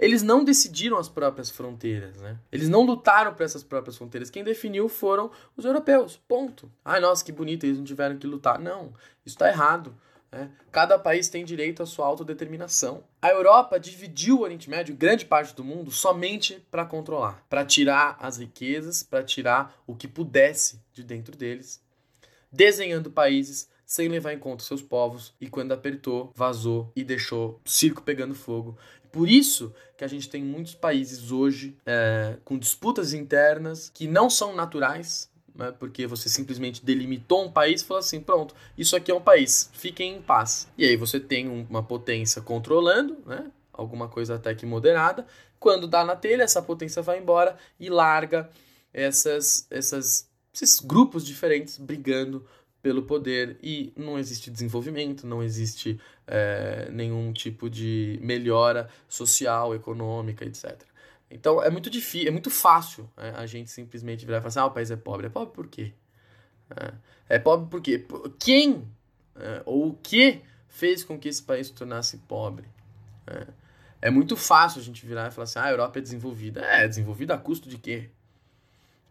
eles 0.00 0.22
não 0.22 0.42
decidiram 0.42 0.96
as 0.96 1.10
próprias 1.10 1.50
fronteiras, 1.50 2.16
né? 2.22 2.38
Eles 2.50 2.70
não 2.70 2.80
lutaram 2.80 3.34
por 3.34 3.42
essas 3.42 3.62
próprias 3.62 3.98
fronteiras. 3.98 4.30
Quem 4.30 4.42
definiu 4.42 4.88
foram 4.88 5.30
os 5.54 5.66
europeus. 5.66 6.18
Ponto. 6.26 6.72
Ai, 6.82 7.00
nossa, 7.00 7.22
que 7.22 7.30
bonito, 7.30 7.66
eles 7.66 7.76
não 7.76 7.84
tiveram 7.84 8.16
que 8.16 8.26
lutar. 8.26 8.58
Não, 8.58 8.94
isso 9.26 9.34
está 9.36 9.50
errado. 9.50 9.94
Né? 10.32 10.50
Cada 10.72 10.98
país 10.98 11.28
tem 11.28 11.44
direito 11.44 11.82
à 11.82 11.86
sua 11.86 12.06
autodeterminação. 12.06 13.04
A 13.20 13.28
Europa 13.28 13.78
dividiu 13.78 14.38
o 14.38 14.40
Oriente 14.40 14.70
Médio, 14.70 14.96
grande 14.96 15.26
parte 15.26 15.54
do 15.54 15.62
mundo, 15.62 15.90
somente 15.90 16.66
para 16.70 16.86
controlar, 16.86 17.44
para 17.50 17.62
tirar 17.66 18.16
as 18.18 18.38
riquezas, 18.38 19.02
para 19.02 19.22
tirar 19.22 19.76
o 19.86 19.94
que 19.94 20.08
pudesse 20.08 20.80
de 20.94 21.04
dentro 21.04 21.36
deles, 21.36 21.78
desenhando 22.50 23.10
países 23.10 23.68
sem 23.90 24.06
levar 24.06 24.32
em 24.32 24.38
conta 24.38 24.62
seus 24.62 24.80
povos 24.80 25.34
e 25.40 25.48
quando 25.48 25.72
apertou, 25.72 26.30
vazou 26.32 26.92
e 26.94 27.02
deixou 27.02 27.60
o 27.64 27.68
circo 27.68 28.02
pegando 28.02 28.36
fogo 28.36 28.78
por 29.10 29.28
isso 29.28 29.74
que 29.96 30.04
a 30.04 30.08
gente 30.08 30.28
tem 30.28 30.42
muitos 30.42 30.74
países 30.74 31.32
hoje 31.32 31.76
é, 31.84 32.36
com 32.44 32.56
disputas 32.56 33.12
internas 33.12 33.90
que 33.92 34.06
não 34.06 34.30
são 34.30 34.54
naturais, 34.54 35.28
né, 35.54 35.74
porque 35.78 36.06
você 36.06 36.28
simplesmente 36.28 36.84
delimitou 36.84 37.44
um 37.44 37.50
país 37.50 37.82
e 37.82 37.84
falou 37.84 37.98
assim: 37.98 38.20
pronto, 38.20 38.54
isso 38.78 38.94
aqui 38.94 39.10
é 39.10 39.14
um 39.14 39.20
país, 39.20 39.70
fiquem 39.72 40.16
em 40.16 40.22
paz. 40.22 40.68
E 40.78 40.84
aí 40.84 40.96
você 40.96 41.18
tem 41.18 41.48
uma 41.48 41.82
potência 41.82 42.40
controlando, 42.40 43.18
né, 43.26 43.50
alguma 43.72 44.08
coisa 44.08 44.36
até 44.36 44.54
que 44.54 44.64
moderada. 44.64 45.26
Quando 45.58 45.86
dá 45.86 46.04
na 46.04 46.16
telha, 46.16 46.44
essa 46.44 46.62
potência 46.62 47.02
vai 47.02 47.18
embora 47.18 47.56
e 47.78 47.90
larga 47.90 48.48
essas, 48.94 49.66
essas, 49.70 50.28
esses 50.54 50.80
grupos 50.80 51.26
diferentes 51.26 51.76
brigando 51.76 52.46
pelo 52.82 53.02
poder 53.02 53.58
e 53.62 53.92
não 53.96 54.18
existe 54.18 54.50
desenvolvimento, 54.50 55.26
não 55.26 55.42
existe 55.42 56.00
é, 56.26 56.88
nenhum 56.90 57.32
tipo 57.32 57.68
de 57.68 58.18
melhora 58.22 58.88
social, 59.08 59.74
econômica, 59.74 60.44
etc. 60.44 60.80
Então 61.30 61.62
é 61.62 61.70
muito 61.70 61.90
difícil, 61.90 62.28
é 62.28 62.30
muito 62.30 62.50
fácil 62.50 63.08
né, 63.16 63.32
a 63.36 63.46
gente 63.46 63.70
simplesmente 63.70 64.24
virar 64.24 64.38
e 64.38 64.40
falar 64.40 64.48
assim, 64.48 64.58
ah, 64.60 64.66
o 64.66 64.70
país 64.70 64.90
é 64.90 64.96
pobre. 64.96 65.26
É 65.26 65.30
pobre 65.30 65.54
por 65.54 65.66
quê? 65.68 65.92
É, 66.74 67.36
é 67.36 67.38
pobre 67.38 67.68
por 67.68 67.80
quê? 67.80 68.04
Quem 68.38 68.88
é, 69.36 69.62
ou 69.64 69.90
o 69.90 69.94
que 69.94 70.42
fez 70.68 71.04
com 71.04 71.18
que 71.18 71.28
esse 71.28 71.42
país 71.42 71.68
se 71.68 71.72
tornasse 71.74 72.16
pobre? 72.18 72.66
É, 73.26 73.46
é 74.02 74.10
muito 74.10 74.36
fácil 74.36 74.80
a 74.80 74.84
gente 74.84 75.04
virar 75.04 75.28
e 75.28 75.30
falar 75.30 75.44
assim, 75.44 75.58
ah, 75.58 75.64
a 75.64 75.70
Europa 75.70 75.98
é 75.98 76.02
desenvolvida. 76.02 76.60
É, 76.62 76.88
desenvolvida 76.88 77.34
a 77.34 77.38
custo 77.38 77.68
de 77.68 77.78
quê? 77.78 78.10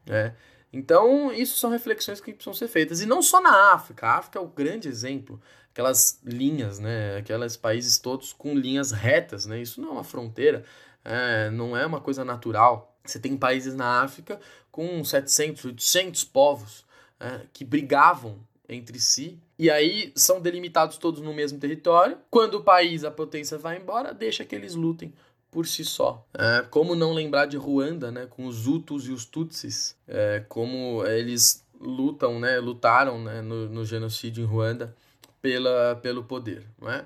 É, 0.08 0.34
então, 0.72 1.32
isso 1.32 1.58
são 1.58 1.70
reflexões 1.70 2.22
que 2.22 2.32
precisam 2.32 2.54
ser 2.54 2.68
feitas. 2.68 3.02
E 3.02 3.06
não 3.06 3.22
só 3.22 3.42
na 3.42 3.74
África. 3.74 4.08
A 4.08 4.18
África 4.18 4.40
é 4.40 4.42
o 4.42 4.48
grande 4.48 4.88
exemplo. 4.88 5.42
Aquelas 5.72 6.20
linhas, 6.24 6.80
né? 6.80 7.18
Aqueles 7.18 7.58
países 7.58 7.98
todos 7.98 8.34
com 8.34 8.54
linhas 8.54 8.92
retas, 8.92 9.46
né? 9.46 9.62
Isso 9.62 9.82
não 9.82 9.90
é 9.90 9.92
uma 9.94 10.04
fronteira, 10.04 10.64
é, 11.04 11.50
não 11.50 11.76
é 11.76 11.86
uma 11.86 12.02
coisa 12.02 12.24
natural. 12.24 12.96
Você 13.04 13.20
tem 13.20 13.36
países 13.36 13.74
na 13.74 14.04
África 14.04 14.40
com 14.72 15.04
700, 15.04 15.66
800 15.66 16.24
povos 16.26 16.86
é, 17.20 17.42
que 17.52 17.66
brigavam 17.66 18.40
entre 18.68 19.00
si. 19.00 19.40
E 19.58 19.72
aí 19.72 20.12
são 20.16 20.40
delimitados 20.40 20.98
todos 20.98 21.22
no 21.22 21.34
mesmo 21.34 21.60
território. 21.60 22.18
Quando 22.30 22.56
o 22.56 22.64
país, 22.64 23.04
a 23.04 23.10
potência 23.10 23.58
vai 23.58 23.78
embora, 23.78 24.14
deixa 24.14 24.46
que 24.46 24.54
eles 24.54 24.76
lutem 24.76 25.14
por 25.52 25.68
si 25.68 25.84
só. 25.84 26.26
É, 26.34 26.66
como 26.70 26.96
não 26.96 27.14
lembrar 27.14 27.46
de 27.46 27.58
Ruanda, 27.58 28.12
né, 28.12 28.26
com 28.26 28.46
os 28.46 28.68
Hutus 28.68 29.08
e 29.08 29.12
os 29.12 29.26
Tutsis, 29.26 29.96
é, 30.08 30.44
como 30.48 31.06
eles 31.06 31.66
lutam, 31.80 32.40
né, 32.40 32.60
lutaram 32.60 33.22
né, 33.22 33.42
no, 33.42 33.70
no 33.70 33.86
genocídio 33.86 34.44
em 34.44 34.48
Ruanda 34.48 34.96
pela, 35.42 35.96
pelo 35.96 36.24
poder. 36.24 36.66
Não 36.80 36.92
é? 36.92 37.06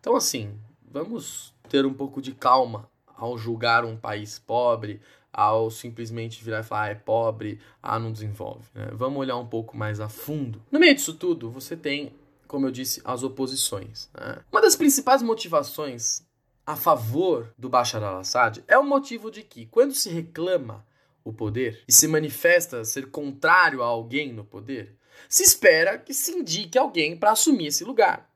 Então, 0.00 0.14
assim, 0.14 0.54
vamos 0.90 1.54
ter 1.68 1.86
um 1.86 1.94
pouco 1.94 2.20
de 2.20 2.32
calma 2.32 2.88
ao 3.16 3.38
julgar 3.38 3.84
um 3.84 3.96
país 3.96 4.38
pobre, 4.38 5.00
ao 5.32 5.70
simplesmente 5.70 6.44
virar 6.44 6.60
e 6.60 6.62
falar 6.62 6.82
ah, 6.82 6.88
é 6.90 6.94
pobre, 6.94 7.60
ah, 7.82 7.98
não 7.98 8.12
desenvolve. 8.12 8.64
Né? 8.74 8.88
Vamos 8.92 9.18
olhar 9.18 9.36
um 9.36 9.46
pouco 9.46 9.76
mais 9.76 9.98
a 9.98 10.08
fundo. 10.08 10.62
No 10.70 10.78
meio 10.78 10.94
disso 10.94 11.14
tudo, 11.14 11.50
você 11.50 11.76
tem, 11.76 12.12
como 12.46 12.66
eu 12.66 12.70
disse, 12.70 13.00
as 13.04 13.22
oposições. 13.22 14.08
Né? 14.14 14.38
Uma 14.52 14.60
das 14.60 14.76
principais 14.76 15.22
motivações 15.22 16.22
a 16.66 16.76
favor 16.76 17.52
do 17.58 17.68
Bashar 17.68 18.02
al-Assad 18.02 18.62
é 18.66 18.78
o 18.78 18.84
motivo 18.84 19.30
de 19.30 19.42
que, 19.42 19.66
quando 19.66 19.94
se 19.94 20.08
reclama 20.08 20.86
o 21.22 21.32
poder 21.32 21.82
e 21.86 21.92
se 21.92 22.08
manifesta 22.08 22.84
ser 22.84 23.10
contrário 23.10 23.82
a 23.82 23.86
alguém 23.86 24.32
no 24.32 24.44
poder, 24.44 24.96
se 25.28 25.42
espera 25.42 25.98
que 25.98 26.12
se 26.12 26.32
indique 26.32 26.78
alguém 26.78 27.16
para 27.16 27.32
assumir 27.32 27.68
esse 27.68 27.84
lugar. 27.84 28.30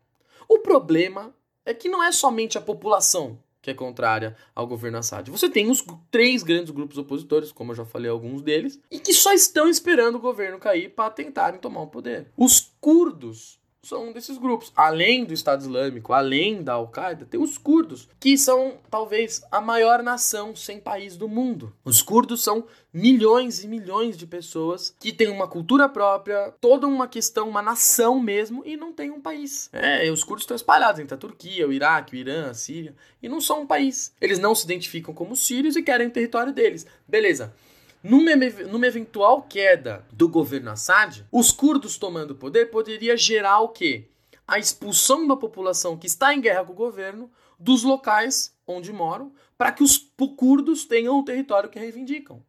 O 0.49 0.61
problema 0.61 1.35
é 1.65 1.75
que 1.75 1.89
não 1.89 2.03
é 2.03 2.13
somente 2.13 2.57
a 2.57 2.63
população 2.63 3.39
que 3.61 3.71
é 3.71 3.75
contrária 3.75 4.37
ao 4.55 4.67
governo 4.67 4.99
Assad. 4.99 5.29
Você 5.31 5.51
tem 5.51 5.71
os 5.71 5.85
três 6.11 6.43
grandes 6.43 6.71
grupos 6.71 6.97
opositores, 6.97 7.53
como 7.53 7.73
eu 7.73 7.77
já 7.77 7.85
falei 7.85 8.11
alguns 8.11 8.41
deles, 8.41 8.81
e 8.91 8.99
que 8.99 9.13
só 9.13 9.33
estão 9.33 9.69
esperando 9.69 10.15
o 10.15 10.21
governo 10.21 10.59
cair 10.59 10.91
para 10.91 11.11
tentarem 11.11 11.61
tomar 11.61 11.83
o 11.83 11.89
poder. 11.89 12.33
Os 12.37 12.73
curdos 12.81 13.61
são 13.89 14.09
um 14.09 14.13
desses 14.13 14.37
grupos. 14.37 14.73
Além 14.77 15.25
do 15.25 15.33
Estado 15.33 15.63
Islâmico, 15.63 16.13
além 16.13 16.63
da 16.63 16.75
Al-Qaeda, 16.75 17.25
tem 17.25 17.41
os 17.41 17.57
curdos, 17.57 18.09
que 18.21 18.37
são 18.37 18.75
talvez 18.91 19.43
a 19.51 19.61
maior 19.61 20.03
nação 20.03 20.55
sem 20.55 20.79
país 20.79 21.17
do 21.17 21.29
mundo. 21.29 21.75
Os 21.85 22.03
curdos 22.03 22.43
são 22.43 22.65
milhões 22.93 23.65
e 23.65 23.69
milhões 23.69 24.17
de 24.17 24.27
pessoas 24.27 24.95
que 25.01 25.13
têm 25.13 25.29
uma 25.29 25.49
cultura 25.49 25.89
própria, 25.89 26.53
toda 26.61 26.87
uma 26.87 27.09
questão, 27.09 27.49
uma 27.49 27.63
nação 27.63 28.21
mesmo, 28.21 28.63
e 28.67 28.77
não 28.77 28.93
tem 28.93 29.11
um 29.11 29.21
país. 29.21 29.71
É, 29.73 30.11
os 30.11 30.23
curdos 30.23 30.43
estão 30.43 30.55
espalhados 30.55 31.01
entre 31.01 31.15
a 31.15 31.19
Turquia, 31.19 31.67
o 31.67 31.73
Iraque, 31.73 32.15
o 32.15 32.19
Irã, 32.19 32.51
a 32.51 32.55
Síria, 32.55 32.95
e 33.23 33.29
não 33.29 33.41
são 33.41 33.63
um 33.63 33.67
país. 33.67 34.13
Eles 34.21 34.39
não 34.39 34.55
se 34.55 34.65
identificam 34.65 35.15
como 35.15 35.35
sírios 35.35 35.77
e 35.77 35.83
querem 35.83 36.09
o 36.09 36.11
território 36.11 36.53
deles. 36.53 36.87
Beleza. 37.07 37.55
Numa, 38.03 38.31
numa 38.71 38.87
eventual 38.87 39.43
queda 39.43 40.05
do 40.13 40.29
governo 40.29 40.71
Assad, 40.71 41.25
os 41.33 41.51
curdos 41.51 41.97
tomando 41.99 42.33
o 42.33 42.37
poder 42.37 42.67
poderia 42.67 43.17
gerar 43.17 43.61
o 43.61 43.69
quê? 43.69 44.09
A 44.47 44.59
expulsão 44.59 45.27
da 45.27 45.37
população 45.37 45.97
que 45.97 46.07
está 46.07 46.33
em 46.33 46.41
guerra 46.41 46.65
com 46.65 46.73
o 46.73 46.77
governo 46.77 47.31
dos 47.59 47.83
locais 47.83 48.55
onde 48.67 48.93
moram, 48.93 49.33
para 49.57 49.73
que 49.73 49.83
os 49.83 49.99
curdos 50.37 50.85
tenham 50.85 51.19
o 51.19 51.25
território 51.25 51.69
que 51.69 51.79
reivindicam. 51.79 52.43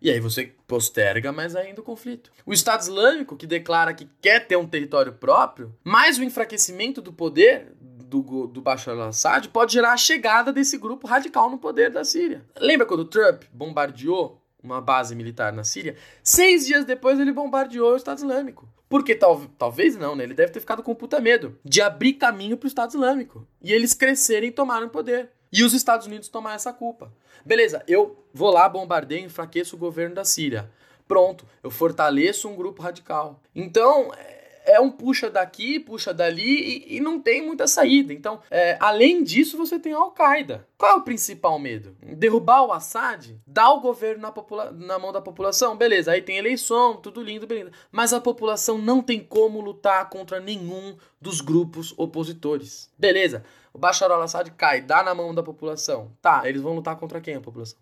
E 0.00 0.10
aí 0.10 0.20
você 0.20 0.54
posterga 0.66 1.32
mais 1.32 1.56
ainda 1.56 1.80
o 1.80 1.84
conflito. 1.84 2.30
O 2.46 2.52
Estado 2.52 2.82
Islâmico, 2.82 3.36
que 3.36 3.46
declara 3.46 3.92
que 3.92 4.08
quer 4.22 4.46
ter 4.46 4.56
um 4.56 4.66
território 4.66 5.12
próprio, 5.12 5.74
mais 5.84 6.18
o 6.18 6.24
enfraquecimento 6.24 7.02
do 7.02 7.12
poder 7.12 7.72
do, 7.80 8.46
do 8.46 8.62
Bashar 8.62 8.94
al-Assad 8.94 9.48
pode 9.48 9.72
gerar 9.72 9.92
a 9.92 9.96
chegada 9.96 10.52
desse 10.52 10.78
grupo 10.78 11.06
radical 11.06 11.50
no 11.50 11.58
poder 11.58 11.90
da 11.90 12.04
Síria. 12.04 12.44
Lembra 12.58 12.86
quando 12.86 13.04
Trump 13.04 13.42
bombardeou 13.52 14.37
uma 14.62 14.80
base 14.80 15.14
militar 15.14 15.52
na 15.52 15.64
Síria, 15.64 15.96
seis 16.22 16.66
dias 16.66 16.84
depois 16.84 17.18
ele 17.18 17.32
bombardeou 17.32 17.92
o 17.92 17.96
Estado 17.96 18.18
Islâmico. 18.18 18.68
Porque 18.88 19.14
tal, 19.14 19.42
talvez 19.58 19.96
não, 19.96 20.16
né? 20.16 20.24
Ele 20.24 20.34
deve 20.34 20.52
ter 20.52 20.60
ficado 20.60 20.82
com 20.82 20.94
puta 20.94 21.20
medo 21.20 21.58
de 21.62 21.82
abrir 21.82 22.14
caminho 22.14 22.56
para 22.56 22.66
o 22.66 22.68
Estado 22.68 22.90
Islâmico. 22.90 23.46
E 23.62 23.72
eles 23.72 23.92
crescerem 23.92 24.48
e 24.48 24.52
tomarem 24.52 24.88
poder. 24.88 25.30
E 25.52 25.62
os 25.62 25.74
Estados 25.74 26.06
Unidos 26.06 26.28
tomar 26.28 26.54
essa 26.54 26.72
culpa. 26.72 27.12
Beleza, 27.44 27.82
eu 27.86 28.24
vou 28.32 28.50
lá, 28.50 28.68
bombardeio, 28.68 29.26
enfraqueço 29.26 29.76
o 29.76 29.78
governo 29.78 30.14
da 30.14 30.24
Síria. 30.24 30.70
Pronto, 31.06 31.46
eu 31.62 31.70
fortaleço 31.70 32.48
um 32.48 32.56
grupo 32.56 32.82
radical. 32.82 33.40
Então, 33.54 34.12
é 34.14 34.37
um 34.80 34.90
puxa 34.90 35.30
daqui, 35.30 35.78
puxa 35.78 36.12
dali 36.12 36.86
e, 36.88 36.96
e 36.96 37.00
não 37.00 37.20
tem 37.20 37.46
muita 37.46 37.66
saída. 37.68 38.12
Então, 38.12 38.40
é, 38.50 38.76
além 38.80 39.22
disso, 39.22 39.56
você 39.56 39.78
tem 39.78 39.92
a 39.92 39.98
Al-Qaeda. 39.98 40.66
Qual 40.76 40.92
é 40.92 40.94
o 40.96 41.02
principal 41.02 41.58
medo? 41.58 41.96
Derrubar 42.02 42.64
o 42.64 42.72
Assad? 42.72 43.40
Dar 43.46 43.70
o 43.70 43.80
governo 43.80 44.22
na, 44.22 44.70
na 44.72 44.98
mão 44.98 45.12
da 45.12 45.20
população? 45.20 45.76
Beleza, 45.76 46.12
aí 46.12 46.20
tem 46.20 46.36
eleição, 46.36 46.96
tudo 46.96 47.22
lindo, 47.22 47.46
beleza. 47.46 47.72
Mas 47.92 48.12
a 48.12 48.20
população 48.20 48.78
não 48.78 49.00
tem 49.00 49.20
como 49.20 49.60
lutar 49.60 50.10
contra 50.10 50.40
nenhum 50.40 50.96
dos 51.20 51.40
grupos 51.40 51.94
opositores. 51.96 52.90
Beleza, 52.98 53.44
o 53.72 53.78
Bashar 53.78 54.10
al-Assad 54.10 54.50
cai, 54.52 54.80
dá 54.80 55.02
na 55.02 55.14
mão 55.14 55.34
da 55.34 55.42
população. 55.42 56.12
Tá, 56.20 56.48
eles 56.48 56.60
vão 56.60 56.74
lutar 56.74 56.96
contra 56.96 57.20
quem 57.20 57.36
a 57.36 57.40
população? 57.40 57.78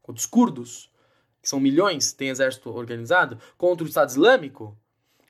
Contra 0.00 0.20
os 0.20 0.26
curdos? 0.26 0.90
Que 1.42 1.48
são 1.48 1.58
milhões, 1.58 2.12
tem 2.12 2.28
exército 2.28 2.70
organizado? 2.70 3.38
Contra 3.56 3.84
o 3.84 3.88
Estado 3.88 4.10
Islâmico? 4.10 4.76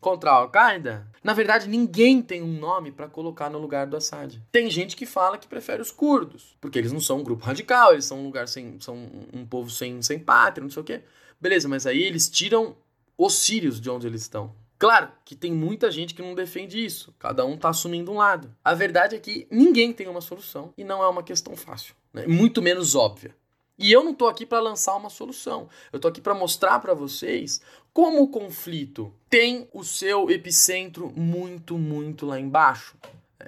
Contra 0.00 0.30
a 0.30 0.34
Al-Qaeda, 0.34 1.06
na 1.22 1.34
verdade 1.34 1.68
ninguém 1.68 2.22
tem 2.22 2.42
um 2.42 2.58
nome 2.58 2.90
para 2.90 3.08
colocar 3.08 3.50
no 3.50 3.58
lugar 3.58 3.86
do 3.86 3.96
Assad. 3.96 4.40
Tem 4.50 4.70
gente 4.70 4.96
que 4.96 5.04
fala 5.04 5.38
que 5.38 5.46
prefere 5.46 5.82
os 5.82 5.90
curdos, 5.90 6.56
porque 6.60 6.78
eles 6.78 6.92
não 6.92 7.00
são 7.00 7.18
um 7.18 7.24
grupo 7.24 7.44
radical, 7.44 7.92
eles 7.92 8.06
são 8.06 8.20
um 8.20 8.24
lugar 8.24 8.48
sem, 8.48 8.80
são 8.80 8.96
um 9.32 9.44
povo 9.44 9.70
sem, 9.70 10.00
sem 10.02 10.18
pátria, 10.18 10.64
não 10.64 10.70
sei 10.70 10.82
o 10.82 10.84
quê. 10.84 11.02
Beleza, 11.40 11.68
mas 11.68 11.86
aí 11.86 12.02
eles 12.02 12.28
tiram 12.28 12.76
os 13.16 13.34
sírios 13.34 13.80
de 13.80 13.90
onde 13.90 14.06
eles 14.06 14.22
estão. 14.22 14.54
Claro 14.78 15.10
que 15.26 15.36
tem 15.36 15.52
muita 15.52 15.90
gente 15.90 16.14
que 16.14 16.22
não 16.22 16.34
defende 16.34 16.82
isso, 16.82 17.14
cada 17.18 17.44
um 17.44 17.54
está 17.54 17.68
assumindo 17.68 18.10
um 18.10 18.16
lado. 18.16 18.50
A 18.64 18.72
verdade 18.72 19.14
é 19.14 19.18
que 19.18 19.46
ninguém 19.50 19.92
tem 19.92 20.08
uma 20.08 20.22
solução 20.22 20.72
e 20.76 20.82
não 20.82 21.02
é 21.02 21.08
uma 21.08 21.22
questão 21.22 21.54
fácil, 21.54 21.94
né? 22.14 22.26
muito 22.26 22.62
menos 22.62 22.94
óbvia. 22.94 23.34
E 23.80 23.90
eu 23.90 24.04
não 24.04 24.12
estou 24.12 24.28
aqui 24.28 24.44
para 24.44 24.60
lançar 24.60 24.94
uma 24.94 25.08
solução. 25.08 25.66
Eu 25.90 25.96
estou 25.96 26.10
aqui 26.10 26.20
para 26.20 26.34
mostrar 26.34 26.78
para 26.80 26.92
vocês 26.92 27.62
como 27.92 28.22
o 28.22 28.28
conflito 28.28 29.12
tem 29.28 29.68
o 29.72 29.84
seu 29.84 30.30
epicentro 30.30 31.12
muito, 31.16 31.78
muito 31.78 32.26
lá 32.26 32.38
embaixo. 32.38 32.96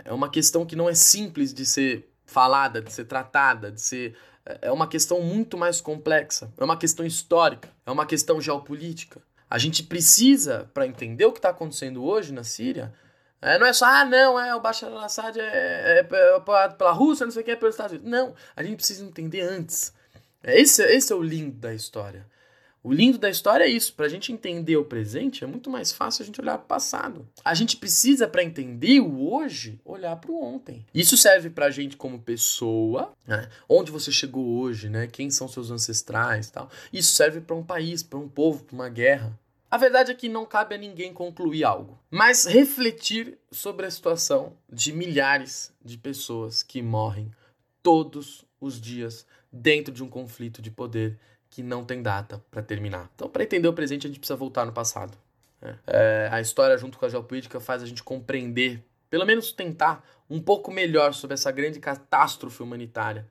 É 0.05 0.13
uma 0.13 0.31
questão 0.31 0.65
que 0.65 0.77
não 0.77 0.89
é 0.89 0.95
simples 0.95 1.53
de 1.53 1.67
ser 1.67 2.09
falada, 2.25 2.81
de 2.81 2.93
ser 2.93 3.05
tratada, 3.05 3.71
de 3.71 3.81
ser 3.81 4.17
é 4.45 4.73
uma 4.73 4.89
questão 4.89 5.21
muito 5.21 5.57
mais 5.57 5.81
complexa. 5.81 6.53
É 6.57 6.65
uma 6.65 6.77
questão 6.77 7.07
histórica, 7.07 7.69
é 7.87 7.91
uma 7.91 8.07
questão 8.07 8.41
geopolítica. 8.41 9.21
A 9.49 9.59
gente 9.59 9.83
precisa, 9.83 10.71
para 10.73 10.87
entender 10.87 11.25
o 11.27 11.33
que 11.33 11.39
está 11.39 11.51
acontecendo 11.51 12.03
hoje 12.03 12.33
na 12.33 12.43
Síria, 12.43 12.93
é, 13.41 13.59
não 13.59 13.67
é 13.67 13.73
só, 13.73 13.87
ah, 13.87 14.05
não, 14.05 14.39
é, 14.39 14.55
o 14.55 14.61
Bashar 14.61 14.91
al-Assad 14.91 15.39
é, 15.39 15.43
é, 15.43 15.99
é, 16.01 16.69
pela 16.71 16.93
Rússia, 16.93 17.27
não 17.27 17.33
sei 17.33 17.43
o 17.43 17.45
que, 17.45 17.51
é 17.51 17.57
pelos 17.57 17.75
Estados 17.75 17.93
Unidos. 17.93 18.11
Não, 18.11 18.35
a 18.57 18.63
gente 18.63 18.77
precisa 18.77 19.05
entender 19.05 19.43
antes. 19.43 19.93
Esse, 20.43 20.83
esse 20.85 21.13
é 21.13 21.17
o 21.17 21.23
lindo 21.23 21.57
da 21.59 21.75
história. 21.75 22.27
O 22.85 22.93
lindo 22.93 23.17
da 23.17 23.31
história 23.31 23.65
é 23.65 23.69
isso. 23.69 23.95
Para 23.95 24.07
a 24.07 24.09
gente 24.09 24.33
entender 24.33 24.77
o 24.77 24.85
presente, 24.85 25.45
é 25.45 25.47
muito 25.47 25.71
mais 25.71 25.93
fácil 25.93 26.23
a 26.23 26.27
gente 26.27 26.41
olhar 26.41 26.59
para 26.59 26.65
o 26.65 26.69
passado. 26.69 27.29
A 27.45 27.55
gente 27.55 27.77
precisa, 27.77 28.27
para 28.27 28.43
entender 28.43 28.99
o 29.01 29.33
hoje, 29.33 29.81
olhar 29.85 30.17
para 30.17 30.33
o 30.33 30.43
ontem. 30.43 30.85
Isso 30.93 31.17
serve 31.17 31.49
para 31.49 31.67
a 31.67 31.71
gente 31.71 31.97
como 31.97 32.21
pessoa, 32.21 33.13
né? 33.25 33.49
onde 33.69 33.93
você 33.93 34.11
chegou 34.11 34.45
hoje, 34.59 34.89
né? 34.89 35.07
quem 35.07 35.31
são 35.31 35.47
seus 35.47 35.71
ancestrais 35.71 36.51
tal. 36.51 36.69
Isso 36.93 37.13
serve 37.13 37.41
para 37.41 37.55
um 37.55 37.63
país, 37.63 38.03
para 38.03 38.19
um 38.19 38.29
povo, 38.29 38.65
para 38.65 38.75
uma 38.75 38.89
guerra. 38.89 39.39
A 39.71 39.79
verdade 39.79 40.11
é 40.11 40.15
que 40.15 40.29
não 40.29 40.45
cabe 40.45 40.75
a 40.75 40.79
ninguém 40.79 41.15
concluir 41.15 41.65
algo, 41.65 41.99
mas 42.11 42.45
refletir 42.45 43.39
sobre 43.51 43.87
a 43.87 43.91
situação 43.91 44.55
de 44.71 44.93
milhares 44.93 45.73
de 45.83 45.97
pessoas 45.97 46.63
que 46.63 46.83
morrem 46.83 47.31
todos 47.83 48.45
os 48.61 48.79
dias 48.79 49.25
dentro 49.51 49.93
de 49.93 50.03
um 50.03 50.09
conflito 50.09 50.61
de 50.61 50.71
poder 50.71 51.19
que 51.53 51.63
não 51.63 51.85
tem 51.85 52.03
data 52.03 52.43
para 52.51 52.63
terminar. 52.63 53.11
Então, 53.15 53.29
para 53.29 53.43
entender 53.43 53.69
o 53.69 53.75
presente, 53.75 54.07
a 54.07 54.09
gente 54.09 54.19
precisa 54.19 54.37
voltar 54.37 54.65
no 54.65 54.73
passado. 54.73 55.17
Né? 55.61 55.79
É, 55.87 56.29
a 56.33 56.41
história, 56.41 56.79
junto 56.79 56.99
com 56.99 57.05
a 57.05 57.11
geopolítica, 57.11 57.61
faz 57.61 57.83
a 57.83 57.87
gente 57.87 58.03
compreender, 58.03 58.83
pelo 59.11 59.27
menos 59.27 59.53
tentar, 59.53 60.03
um 60.31 60.41
pouco 60.41 60.73
melhor 60.73 61.13
sobre 61.13 61.35
essa 61.35 61.53
grande 61.53 61.79
catástrofe 61.79 62.63
humanitária 62.63 63.29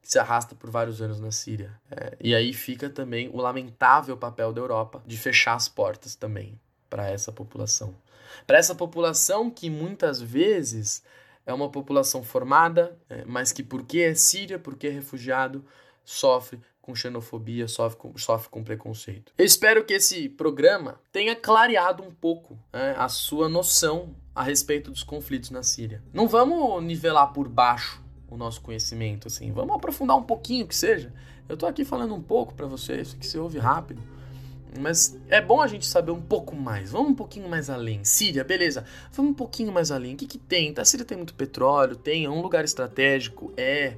que 0.00 0.10
se 0.10 0.18
arrasta 0.18 0.54
por 0.54 0.70
vários 0.70 1.02
anos 1.02 1.20
na 1.20 1.30
Síria. 1.30 1.78
É, 1.90 2.16
e 2.18 2.34
aí 2.34 2.54
fica 2.54 2.88
também 2.88 3.28
o 3.28 3.36
lamentável 3.36 4.16
papel 4.16 4.50
da 4.50 4.62
Europa 4.62 5.02
de 5.06 5.18
fechar 5.18 5.52
as 5.52 5.68
portas 5.68 6.14
também 6.14 6.58
para 6.88 7.10
essa 7.10 7.30
população. 7.30 7.94
Para 8.46 8.56
essa 8.56 8.74
população 8.74 9.50
que 9.50 9.68
muitas 9.68 10.22
vezes 10.22 11.02
é 11.44 11.52
uma 11.52 11.68
população 11.68 12.22
formada, 12.22 12.96
é, 13.10 13.26
mas 13.26 13.52
que 13.52 13.62
porque 13.62 13.98
é 13.98 14.14
síria, 14.14 14.58
porque 14.58 14.86
é 14.86 14.90
refugiado, 14.90 15.62
sofre 16.02 16.58
com 16.88 16.94
xenofobia, 16.94 17.68
sofre 17.68 17.98
com, 17.98 18.16
sofre 18.16 18.48
com 18.48 18.64
preconceito. 18.64 19.30
Eu 19.36 19.44
espero 19.44 19.84
que 19.84 19.92
esse 19.92 20.26
programa 20.26 20.98
tenha 21.12 21.36
clareado 21.36 22.02
um 22.02 22.10
pouco 22.10 22.58
é, 22.72 22.94
a 22.96 23.10
sua 23.10 23.46
noção 23.46 24.16
a 24.34 24.42
respeito 24.42 24.90
dos 24.90 25.02
conflitos 25.02 25.50
na 25.50 25.62
Síria. 25.62 26.02
Não 26.14 26.26
vamos 26.26 26.82
nivelar 26.82 27.30
por 27.34 27.46
baixo 27.46 28.02
o 28.30 28.38
nosso 28.38 28.62
conhecimento, 28.62 29.28
assim, 29.28 29.52
vamos 29.52 29.76
aprofundar 29.76 30.16
um 30.16 30.22
pouquinho 30.22 30.66
que 30.66 30.74
seja. 30.74 31.12
Eu 31.46 31.58
tô 31.58 31.66
aqui 31.66 31.84
falando 31.84 32.14
um 32.14 32.22
pouco 32.22 32.54
para 32.54 32.66
vocês, 32.66 33.12
que 33.12 33.26
se 33.26 33.38
ouve 33.38 33.58
rápido, 33.58 34.02
Mas 34.80 35.14
é 35.28 35.42
bom 35.42 35.60
a 35.60 35.66
gente 35.66 35.84
saber 35.84 36.12
um 36.12 36.22
pouco 36.22 36.56
mais. 36.56 36.90
Vamos 36.90 37.10
um 37.10 37.14
pouquinho 37.14 37.50
mais 37.50 37.68
além. 37.68 38.02
Síria, 38.02 38.44
beleza. 38.44 38.84
Vamos 39.12 39.32
um 39.32 39.34
pouquinho 39.34 39.72
mais 39.72 39.90
além. 39.90 40.14
O 40.14 40.16
que, 40.16 40.26
que 40.26 40.38
tem? 40.38 40.72
Tá, 40.72 40.82
a 40.82 40.84
Síria 40.86 41.04
tem 41.04 41.18
muito 41.18 41.34
petróleo, 41.34 41.96
tem, 41.96 42.24
é 42.24 42.30
um 42.30 42.40
lugar 42.40 42.64
estratégico, 42.64 43.52
é. 43.58 43.94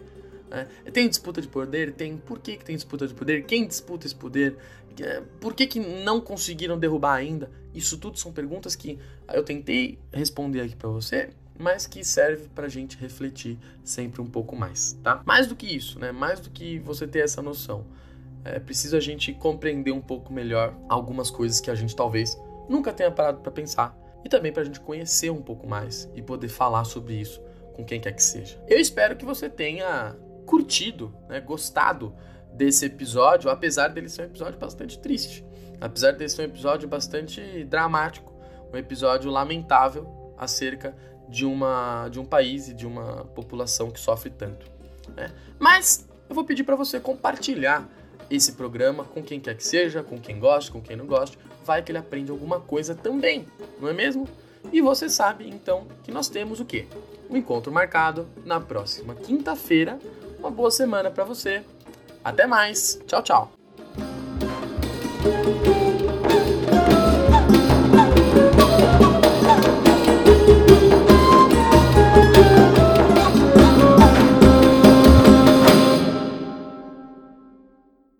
É. 0.51 0.91
Tem 0.91 1.09
disputa 1.09 1.41
de 1.41 1.49
poder? 1.49 1.93
Tem. 1.93 2.17
Por 2.17 2.39
que, 2.39 2.57
que 2.57 2.65
tem 2.65 2.75
disputa 2.75 3.07
de 3.07 3.15
poder? 3.15 3.45
Quem 3.45 3.67
disputa 3.67 4.07
esse 4.07 4.15
poder? 4.15 4.57
É, 5.01 5.23
por 5.41 5.55
que, 5.55 5.67
que 5.67 5.81
não 5.81 6.21
conseguiram 6.21 6.79
derrubar 6.79 7.15
ainda? 7.15 7.51
Isso 7.73 7.97
tudo 7.97 8.19
são 8.19 8.33
perguntas 8.33 8.75
que 8.75 8.99
eu 9.33 9.45
tentei 9.45 9.99
responder 10.13 10.61
aqui 10.63 10.75
para 10.75 10.89
você, 10.89 11.31
mas 11.57 11.87
que 11.87 12.03
serve 12.05 12.49
para 12.55 12.67
a 12.67 12.69
gente 12.69 12.99
refletir 12.99 13.59
sempre 13.85 14.21
um 14.21 14.27
pouco 14.27 14.57
mais, 14.57 14.99
tá? 15.03 15.23
Mais 15.25 15.47
do 15.47 15.55
que 15.55 15.67
isso, 15.67 15.99
né? 15.99 16.11
Mais 16.11 16.41
do 16.41 16.51
que 16.51 16.81
você 16.81 17.07
ter 17.07 17.21
essa 17.21 17.41
noção 17.41 17.87
é 18.45 18.59
preciso 18.59 18.97
a 18.97 19.01
gente 19.01 19.33
compreender 19.35 19.93
um 19.93 20.01
pouco 20.01 20.33
melhor 20.33 20.75
algumas 20.89 21.31
coisas 21.31 21.61
que 21.61 21.71
a 21.71 21.75
gente 21.75 21.95
talvez 21.95 22.41
nunca 22.69 22.93
tenha 22.93 23.11
parado 23.11 23.41
para 23.41 23.53
pensar 23.53 23.97
e 24.25 24.29
também 24.29 24.53
para 24.53 24.63
a 24.63 24.65
gente 24.65 24.81
conhecer 24.81 25.31
um 25.31 25.43
pouco 25.43 25.67
mais 25.67 26.09
e 26.15 26.23
poder 26.23 26.49
falar 26.49 26.85
sobre 26.85 27.15
isso 27.15 27.41
com 27.75 27.85
quem 27.85 28.01
quer 28.01 28.13
que 28.13 28.23
seja. 28.23 28.63
Eu 28.67 28.79
espero 28.79 29.17
que 29.17 29.25
você 29.25 29.49
tenha 29.49 30.17
curtido, 30.46 31.14
né, 31.29 31.40
gostado 31.40 32.14
desse 32.53 32.87
episódio, 32.87 33.50
apesar 33.50 33.88
dele 33.88 34.09
ser 34.09 34.22
um 34.22 34.24
episódio 34.26 34.59
bastante 34.59 34.98
triste, 34.98 35.44
apesar 35.81 36.12
dele 36.12 36.29
ser 36.29 36.42
um 36.42 36.44
episódio 36.46 36.88
bastante 36.88 37.64
dramático, 37.64 38.33
um 38.72 38.76
episódio 38.76 39.31
lamentável 39.31 40.35
acerca 40.37 40.94
de 41.29 41.44
uma 41.44 42.09
de 42.09 42.18
um 42.18 42.24
país 42.24 42.68
e 42.68 42.74
de 42.74 42.87
uma 42.87 43.24
população 43.26 43.90
que 43.90 44.00
sofre 44.00 44.31
tanto. 44.31 44.66
Né? 45.16 45.31
Mas 45.59 46.09
eu 46.29 46.35
vou 46.35 46.44
pedir 46.44 46.64
para 46.64 46.76
você 46.76 46.98
compartilhar 46.98 47.88
esse 48.31 48.53
programa 48.53 49.05
com 49.05 49.22
quem 49.22 49.40
quer 49.40 49.57
que 49.57 49.64
seja, 49.64 50.03
com 50.03 50.18
quem 50.20 50.38
goste, 50.38 50.70
com 50.70 50.81
quem 50.81 50.96
não 50.96 51.07
goste, 51.07 51.38
vai 51.64 51.83
que 51.83 51.90
ele 51.90 51.98
aprende 51.98 52.31
alguma 52.31 52.61
coisa 52.61 52.94
também, 52.94 53.46
não 53.81 53.88
é 53.88 53.92
mesmo? 53.92 54.29
E 54.72 54.81
você 54.81 55.09
sabe 55.09 55.48
então 55.48 55.87
que 56.05 56.12
nós 56.12 56.29
temos 56.29 56.61
o 56.61 56.64
quê? 56.64 56.87
Um 57.29 57.37
encontro 57.37 57.72
marcado 57.72 58.29
na 58.44 58.61
próxima 58.61 59.14
quinta-feira. 59.14 59.98
Uma 60.40 60.50
boa 60.50 60.70
semana 60.70 61.11
para 61.11 61.22
você. 61.24 61.62
Até 62.24 62.46
mais. 62.46 62.98
Tchau, 63.07 63.22
tchau. 63.22 63.53